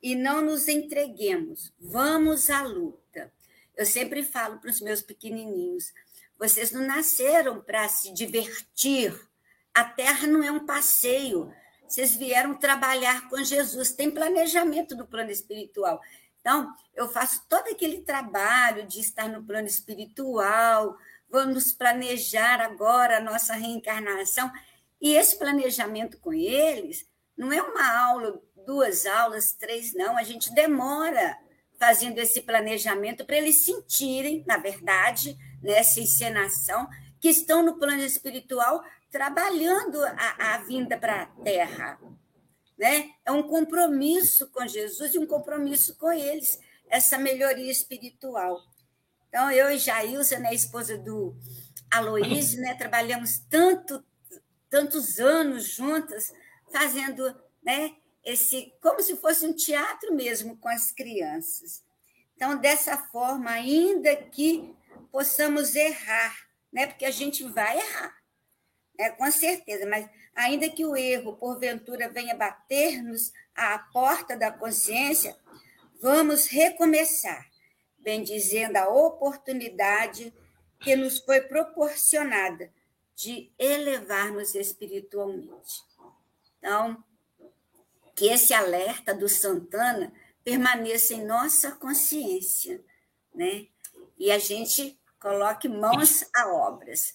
[0.02, 1.72] e não nos entreguemos.
[1.80, 3.32] Vamos à luta.
[3.78, 5.94] Eu sempre falo para os meus pequenininhos:
[6.40, 9.14] vocês não nasceram para se divertir.
[9.72, 11.54] A terra não é um passeio.
[11.88, 13.92] Vocês vieram trabalhar com Jesus.
[13.92, 16.02] Tem planejamento no plano espiritual.
[16.44, 20.98] Então, eu faço todo aquele trabalho de estar no plano espiritual.
[21.30, 24.52] Vamos planejar agora a nossa reencarnação.
[25.02, 30.54] E esse planejamento com eles não é uma aula duas aulas, três não, a gente
[30.54, 31.38] demora
[31.80, 36.88] fazendo esse planejamento para eles sentirem, na verdade, nessa encenação,
[37.20, 42.00] que estão no plano espiritual trabalhando a, a vinda para a Terra.
[42.78, 43.12] Né?
[43.26, 46.60] É um compromisso com Jesus e um compromisso com eles,
[46.90, 48.62] essa melhoria espiritual.
[49.30, 51.36] Então, eu e Jailza, né, esposa do
[51.92, 54.04] Aloísio, né, trabalhamos tanto,
[54.70, 56.34] tantos anos juntas,
[56.72, 61.84] fazendo né, esse como se fosse um teatro mesmo com as crianças.
[62.36, 64.76] Então, dessa forma, ainda que
[65.12, 66.36] possamos errar,
[66.72, 66.88] né?
[66.88, 68.16] Porque a gente vai errar,
[68.98, 69.10] né?
[69.12, 75.36] Com certeza, mas ainda que o erro porventura venha bater-nos à porta da consciência,
[76.02, 77.50] vamos recomeçar,
[78.00, 80.34] bendizendo a oportunidade
[80.80, 82.72] que nos foi proporcionada
[83.16, 85.82] de elevarmos espiritualmente.
[86.58, 87.04] Então,
[88.16, 90.14] que esse alerta do Santana
[90.44, 92.84] permaneça em nossa consciência,
[93.34, 93.68] né?
[94.18, 97.14] E a gente coloque mãos a obras.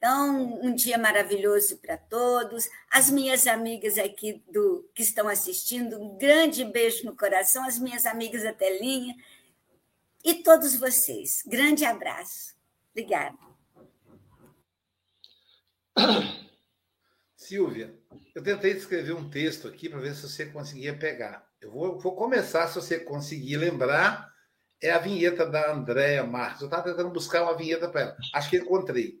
[0.00, 2.70] Então, um dia maravilhoso para todos.
[2.90, 8.06] As minhas amigas aqui do que estão assistindo, um grande beijo no coração, as minhas
[8.06, 9.14] amigas da telinha
[10.24, 11.42] e todos vocês.
[11.46, 12.54] Grande abraço.
[12.92, 13.36] Obrigada.
[17.36, 17.94] Silvia,
[18.34, 21.46] eu tentei escrever um texto aqui para ver se você conseguia pegar.
[21.60, 24.32] Eu vou, vou, começar, se você conseguir lembrar,
[24.80, 26.62] é a vinheta da Andréa Marques.
[26.62, 28.16] Eu estava tentando buscar uma vinheta para ela.
[28.32, 29.19] Acho que encontrei.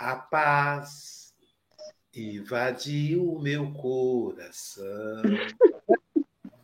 [0.00, 1.34] A paz
[2.16, 5.22] invadiu o meu coração.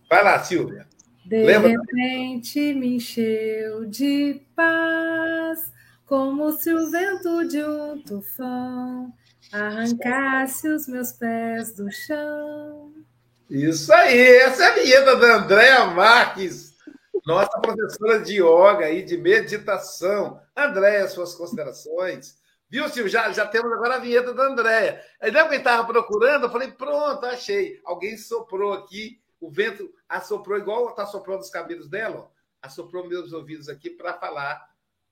[0.08, 0.88] Vai lá, Silvia.
[1.26, 1.68] De Lembra?
[1.68, 5.70] repente me encheu de paz,
[6.06, 9.12] como se o vento de um tufão
[9.52, 12.94] Arrancasse os meus pés do chão.
[13.50, 16.74] Isso aí, essa é a vinheta da Andréa Marques,
[17.26, 20.40] nossa professora de yoga e de meditação.
[20.56, 22.45] Andréa, suas considerações.
[22.68, 23.08] Viu, Silvio?
[23.08, 25.00] Já, já temos agora a vinheta da Andréia.
[25.20, 26.46] Aí lembra que estava procurando?
[26.46, 27.80] Eu falei, pronto, achei.
[27.84, 32.28] Alguém soprou aqui, o vento assoprou igual está soprando os cabelos dela, ó.
[32.60, 34.60] assoprou meus ouvidos aqui para falar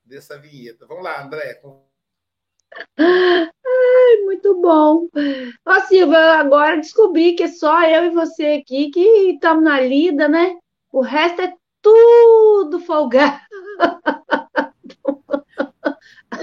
[0.03, 0.85] dessa vinheta.
[0.85, 1.61] Vamos lá, Andréia.
[4.25, 5.07] muito bom.
[5.65, 10.27] Ó, Silva, agora descobri que é só eu e você aqui que estamos na lida,
[10.27, 10.57] né?
[10.91, 13.39] O resto é tudo folgado.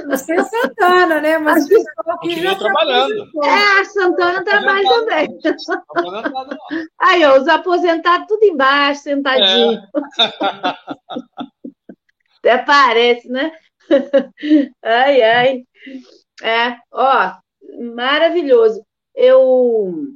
[0.09, 1.38] Você é Santana, né?
[1.38, 1.66] Mas
[2.07, 3.30] aqui já trabalhando.
[3.45, 5.38] É, a Santana trabalha também.
[6.99, 9.78] Aí, ó, os aposentados tudo embaixo, sentadinho.
[9.78, 9.82] É.
[12.38, 13.53] Até parece, né?
[14.82, 15.64] Ai, ai.
[16.43, 17.34] É, ó,
[17.95, 18.84] maravilhoso.
[19.14, 20.07] Eu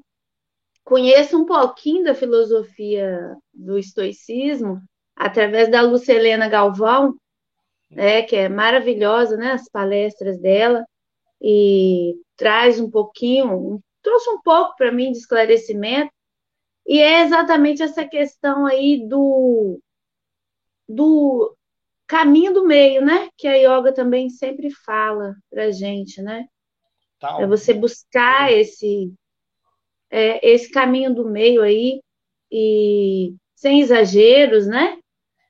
[0.85, 4.81] conheço um pouquinho da filosofia do estoicismo
[5.15, 7.15] através da Lucelena Galvão,
[7.91, 10.85] né, que é maravilhosa, né, as palestras dela,
[11.41, 16.13] e traz um pouquinho, trouxe um pouco para mim de esclarecimento,
[16.87, 19.81] e é exatamente essa questão aí do,
[20.89, 21.57] do
[22.07, 26.47] caminho do meio, né, que a yoga também sempre fala para gente, né,
[27.19, 27.41] Tal.
[27.41, 29.13] é você buscar esse,
[30.11, 32.01] é, esse caminho do meio aí,
[32.51, 34.99] e sem exageros, né,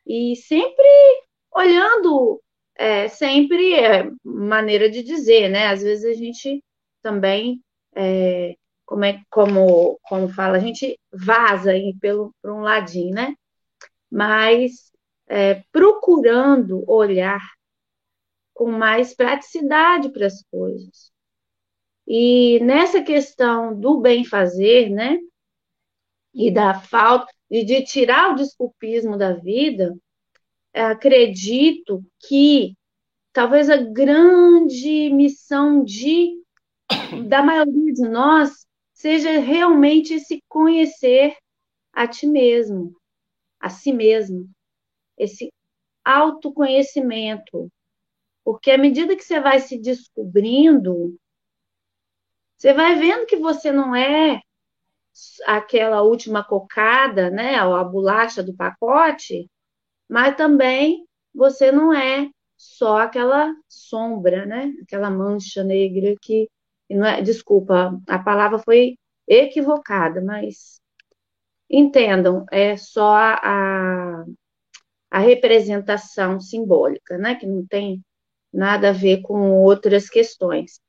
[0.07, 1.25] e sempre
[1.57, 2.42] olhando
[2.76, 5.68] é, sempre é maneira de dizer, né?
[5.68, 6.62] Às vezes a gente
[7.02, 7.62] também,
[7.94, 8.54] é,
[8.84, 13.34] como, é, como, como fala, a gente vaza aí pelo, por um ladinho, né?
[14.11, 14.92] Mas
[15.28, 17.40] é, procurando olhar
[18.54, 21.11] com mais praticidade para as coisas.
[22.07, 25.18] E nessa questão do bem fazer, né?
[26.34, 29.96] E da falta, e de tirar o desculpismo da vida,
[30.76, 32.74] acredito que
[33.32, 36.42] talvez a grande missão de
[37.28, 41.36] da maioria de nós seja realmente se conhecer
[41.92, 42.94] a ti mesmo,
[43.60, 44.48] a si mesmo,
[45.18, 45.50] esse
[46.04, 47.70] autoconhecimento.
[48.44, 51.18] Porque à medida que você vai se descobrindo,
[52.56, 54.40] você vai vendo que você não é
[55.46, 59.48] aquela última cocada, né, a bolacha do pacote,
[60.09, 64.72] mas também você não é só aquela sombra, né?
[64.82, 66.48] Aquela mancha negra que
[66.90, 68.96] não é, desculpa, a palavra foi
[69.26, 70.80] equivocada, mas
[71.68, 74.24] entendam, é só a,
[75.11, 77.34] a representação simbólica, né?
[77.34, 78.02] Que não tem
[78.52, 80.80] nada a ver com outras questões,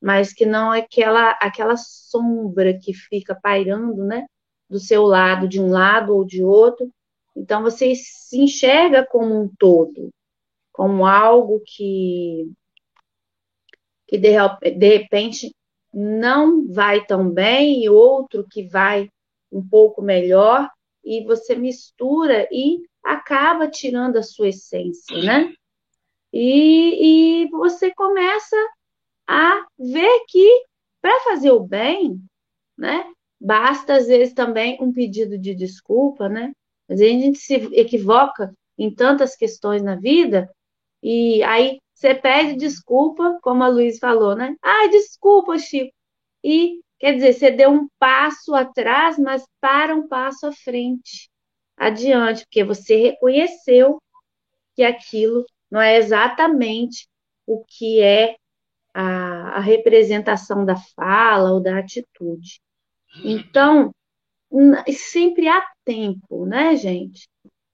[0.00, 4.26] mas que não é aquela aquela sombra que fica pairando, né?
[4.68, 6.90] Do seu lado, de um lado ou de outro,
[7.34, 10.10] então você se enxerga como um todo,
[10.72, 12.50] como algo que,
[14.06, 14.30] que de,
[14.76, 15.54] de repente
[15.92, 19.10] não vai tão bem e outro que vai
[19.50, 20.70] um pouco melhor,
[21.04, 25.52] e você mistura e acaba tirando a sua essência, né?
[26.32, 28.56] E, e você começa
[29.26, 30.64] a ver que
[31.00, 32.22] para fazer o bem,
[32.78, 33.12] né?
[33.40, 36.52] Basta às vezes também um pedido de desculpa, né?
[36.92, 40.50] Às vezes a gente se equivoca em tantas questões na vida,
[41.02, 44.56] e aí você pede desculpa, como a Luiz falou, né?
[44.62, 45.92] Ah, desculpa, Chico.
[46.42, 51.30] E quer dizer, você deu um passo atrás, mas para um passo à frente,
[51.76, 54.00] adiante, porque você reconheceu
[54.74, 57.08] que aquilo não é exatamente
[57.46, 58.36] o que é
[58.94, 62.60] a, a representação da fala ou da atitude.
[63.24, 63.92] Então,
[64.92, 67.28] sempre há tempo, né, gente?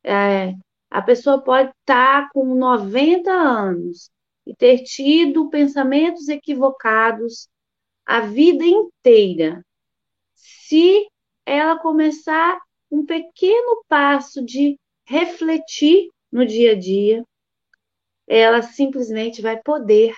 [0.05, 0.53] É,
[0.91, 4.11] a pessoa pode estar com 90 anos
[4.47, 7.49] e ter tido pensamentos equivocados
[8.07, 9.63] a vida inteira.
[10.35, 11.07] Se
[11.45, 12.59] ela começar
[12.91, 17.25] um pequeno passo de refletir no dia a dia,
[18.27, 20.15] ela simplesmente vai poder,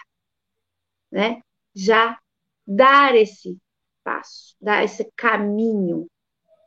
[1.11, 1.41] né,
[1.75, 2.19] já
[2.67, 3.57] dar esse
[4.05, 6.07] passo, dar esse caminho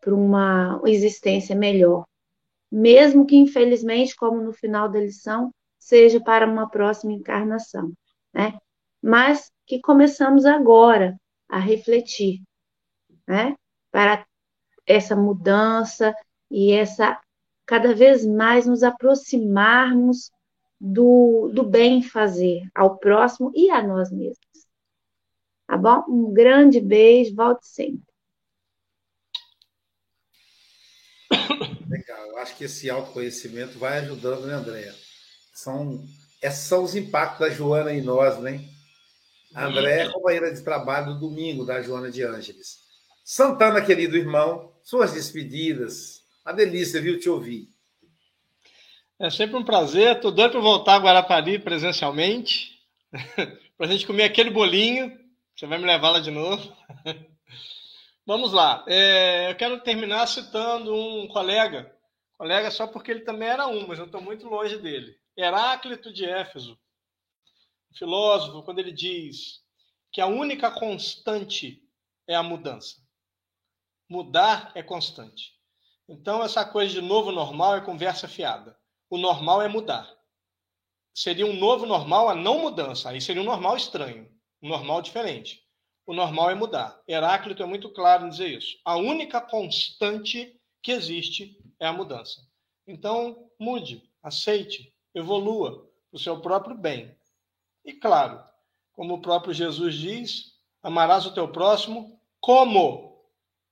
[0.03, 2.05] para uma existência melhor.
[2.71, 7.91] Mesmo que, infelizmente, como no final da lição, seja para uma próxima encarnação,
[8.33, 8.57] né?
[9.01, 11.15] Mas que começamos agora
[11.47, 12.41] a refletir,
[13.27, 13.55] né?
[13.91, 14.25] Para
[14.85, 16.13] essa mudança
[16.49, 17.19] e essa
[17.65, 20.31] cada vez mais nos aproximarmos
[20.79, 24.67] do, do bem fazer ao próximo e a nós mesmos.
[25.65, 26.03] Tá bom?
[26.09, 28.12] Um grande beijo, volte sempre.
[31.93, 34.95] Legal, eu acho que esse autoconhecimento vai ajudando, né, Andréia?
[35.53, 36.03] São,
[36.41, 38.65] esses são os impactos da Joana em nós, né?
[39.53, 42.79] A Andréia é companheira de trabalho do domingo da Joana de Ângeles.
[43.23, 46.23] Santana, querido irmão, suas despedidas.
[46.43, 47.69] Uma delícia, viu, te ouvir.
[49.19, 50.15] É sempre um prazer.
[50.15, 52.79] Estou doido para voltar a Guarapari presencialmente,
[53.77, 55.15] para a gente comer aquele bolinho
[55.55, 56.75] Você vai me levar lá de novo?
[58.25, 58.85] Vamos lá.
[58.87, 61.93] É, eu quero terminar citando um colega,
[62.37, 65.13] colega só porque ele também era um, mas eu estou muito longe dele.
[65.37, 66.79] Heráclito de Éfeso,
[67.97, 69.61] filósofo, quando ele diz
[70.11, 71.83] que a única constante
[72.25, 73.01] é a mudança.
[74.07, 75.51] Mudar é constante.
[76.07, 78.77] Então, essa coisa de novo normal é conversa fiada.
[79.09, 80.09] O normal é mudar.
[81.13, 83.09] Seria um novo normal a não mudança.
[83.09, 84.29] Aí seria um normal estranho,
[84.61, 85.62] um normal diferente.
[86.05, 87.01] O normal é mudar.
[87.07, 88.77] Heráclito é muito claro em dizer isso.
[88.83, 92.45] A única constante que existe é a mudança.
[92.85, 97.15] Então, mude, aceite, evolua o seu próprio bem.
[97.85, 98.43] E claro,
[98.91, 103.13] como o próprio Jesus diz, amarás o teu próximo como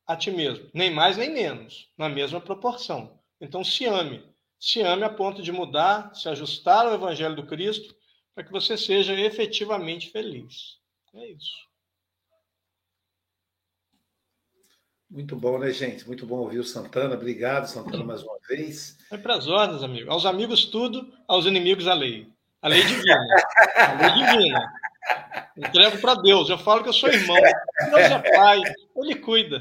[0.07, 3.19] a ti mesmo, nem mais nem menos, na mesma proporção.
[3.39, 4.23] Então se ame,
[4.59, 7.95] se ame a ponto de mudar, se ajustar ao evangelho do Cristo,
[8.33, 10.79] para que você seja efetivamente feliz.
[11.13, 11.70] É isso.
[15.11, 16.07] Muito bom, né, gente?
[16.07, 17.15] Muito bom ouvir o Santana.
[17.15, 18.97] Obrigado, Santana, mais uma vez.
[19.11, 20.09] É para as ordens, amigo.
[20.09, 22.29] Aos amigos tudo, aos inimigos a lei.
[22.61, 23.19] A lei divina.
[23.75, 24.73] A lei divina.
[25.57, 26.49] Entrego para Deus.
[26.49, 27.35] Eu falo que eu sou irmão.
[27.35, 28.61] Deus é pai.
[28.95, 29.59] Ele cuida.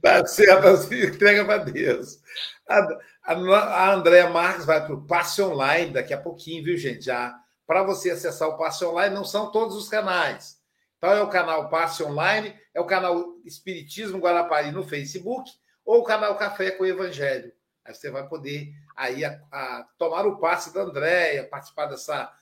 [0.00, 2.20] Tá certo, assim, entrega para Deus.
[2.68, 2.86] A,
[3.24, 7.06] a, a Andréa Marques vai para o Passe Online daqui a pouquinho, viu, gente?
[7.06, 7.36] Já
[7.66, 10.61] para você acessar o Passe Online, não são todos os canais.
[11.02, 15.50] Então, é o canal Passe Online, é o canal Espiritismo Guarapari no Facebook,
[15.84, 17.52] ou o canal Café com o Evangelho.
[17.84, 22.32] Aí você vai poder aí a, a tomar o passe da Andréia, participar dessa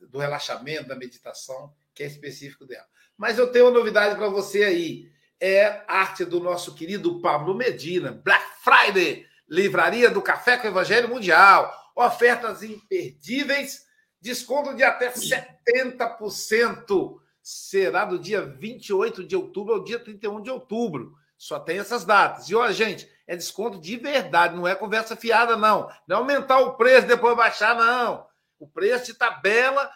[0.00, 2.86] do relaxamento, da meditação, que é específico dela.
[3.18, 5.12] Mas eu tenho uma novidade para você aí.
[5.38, 8.12] É arte do nosso querido Pablo Medina.
[8.12, 11.70] Black Friday, livraria do Café com o Evangelho Mundial.
[11.94, 13.84] Ofertas imperdíveis,
[14.22, 17.20] desconto de até 70%.
[17.48, 21.14] Será do dia 28 de outubro ao dia 31 de outubro.
[21.38, 22.48] Só tem essas datas.
[22.48, 25.88] E olha, gente, é desconto de verdade, não é conversa fiada, não.
[26.08, 28.26] Não é aumentar o preço depois baixar, não.
[28.58, 29.88] O preço de tabela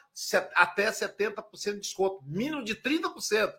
[0.55, 1.43] até 70%
[1.75, 3.53] de desconto, mínimo de 30%.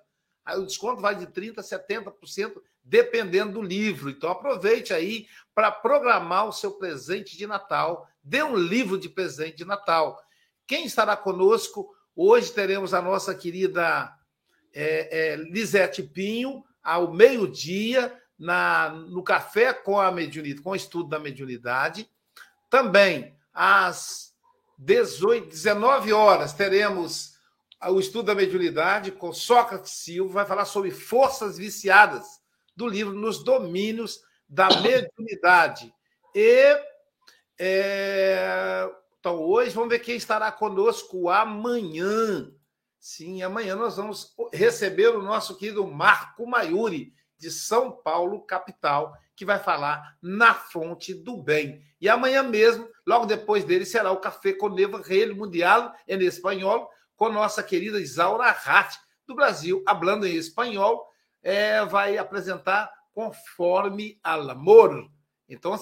[0.45, 4.09] Aí o desconto vai de 30% a 70%, dependendo do livro.
[4.09, 8.07] Então aproveite aí para programar o seu presente de Natal.
[8.23, 10.17] Dê um livro de presente de Natal.
[10.65, 11.93] Quem estará conosco?
[12.23, 14.15] Hoje teremos a nossa querida
[14.71, 18.15] é, é, Lisete Pinho, ao meio-dia,
[19.07, 22.07] no Café com a Mediunidade, com o estudo da mediunidade.
[22.69, 24.35] Também às
[24.77, 27.33] 18, 19 horas teremos
[27.89, 32.39] o estudo da mediunidade com Sócrates Silva, vai falar sobre forças viciadas
[32.75, 35.91] do livro Nos Domínios da Mediunidade.
[36.35, 36.79] E
[37.57, 38.91] é,
[39.21, 42.51] então hoje vamos ver quem estará conosco amanhã.
[42.99, 49.45] Sim, amanhã nós vamos receber o nosso querido Marco Maiuri, de São Paulo, capital, que
[49.45, 51.83] vai falar na fonte do bem.
[52.01, 56.89] E amanhã mesmo, logo depois dele, será o Café com Neva Rei Mundial em espanhol,
[57.15, 58.95] com nossa querida Isaura Rat,
[59.27, 61.07] do Brasil, hablando em espanhol,
[61.43, 65.07] é, vai apresentar Conforme al Amor.
[65.47, 65.75] Então,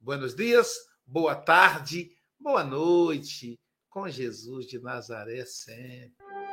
[0.00, 0.74] buenos dias,
[1.06, 2.10] boa tarde,
[2.44, 6.43] boa noite, com Jesus de Nazaré sempre.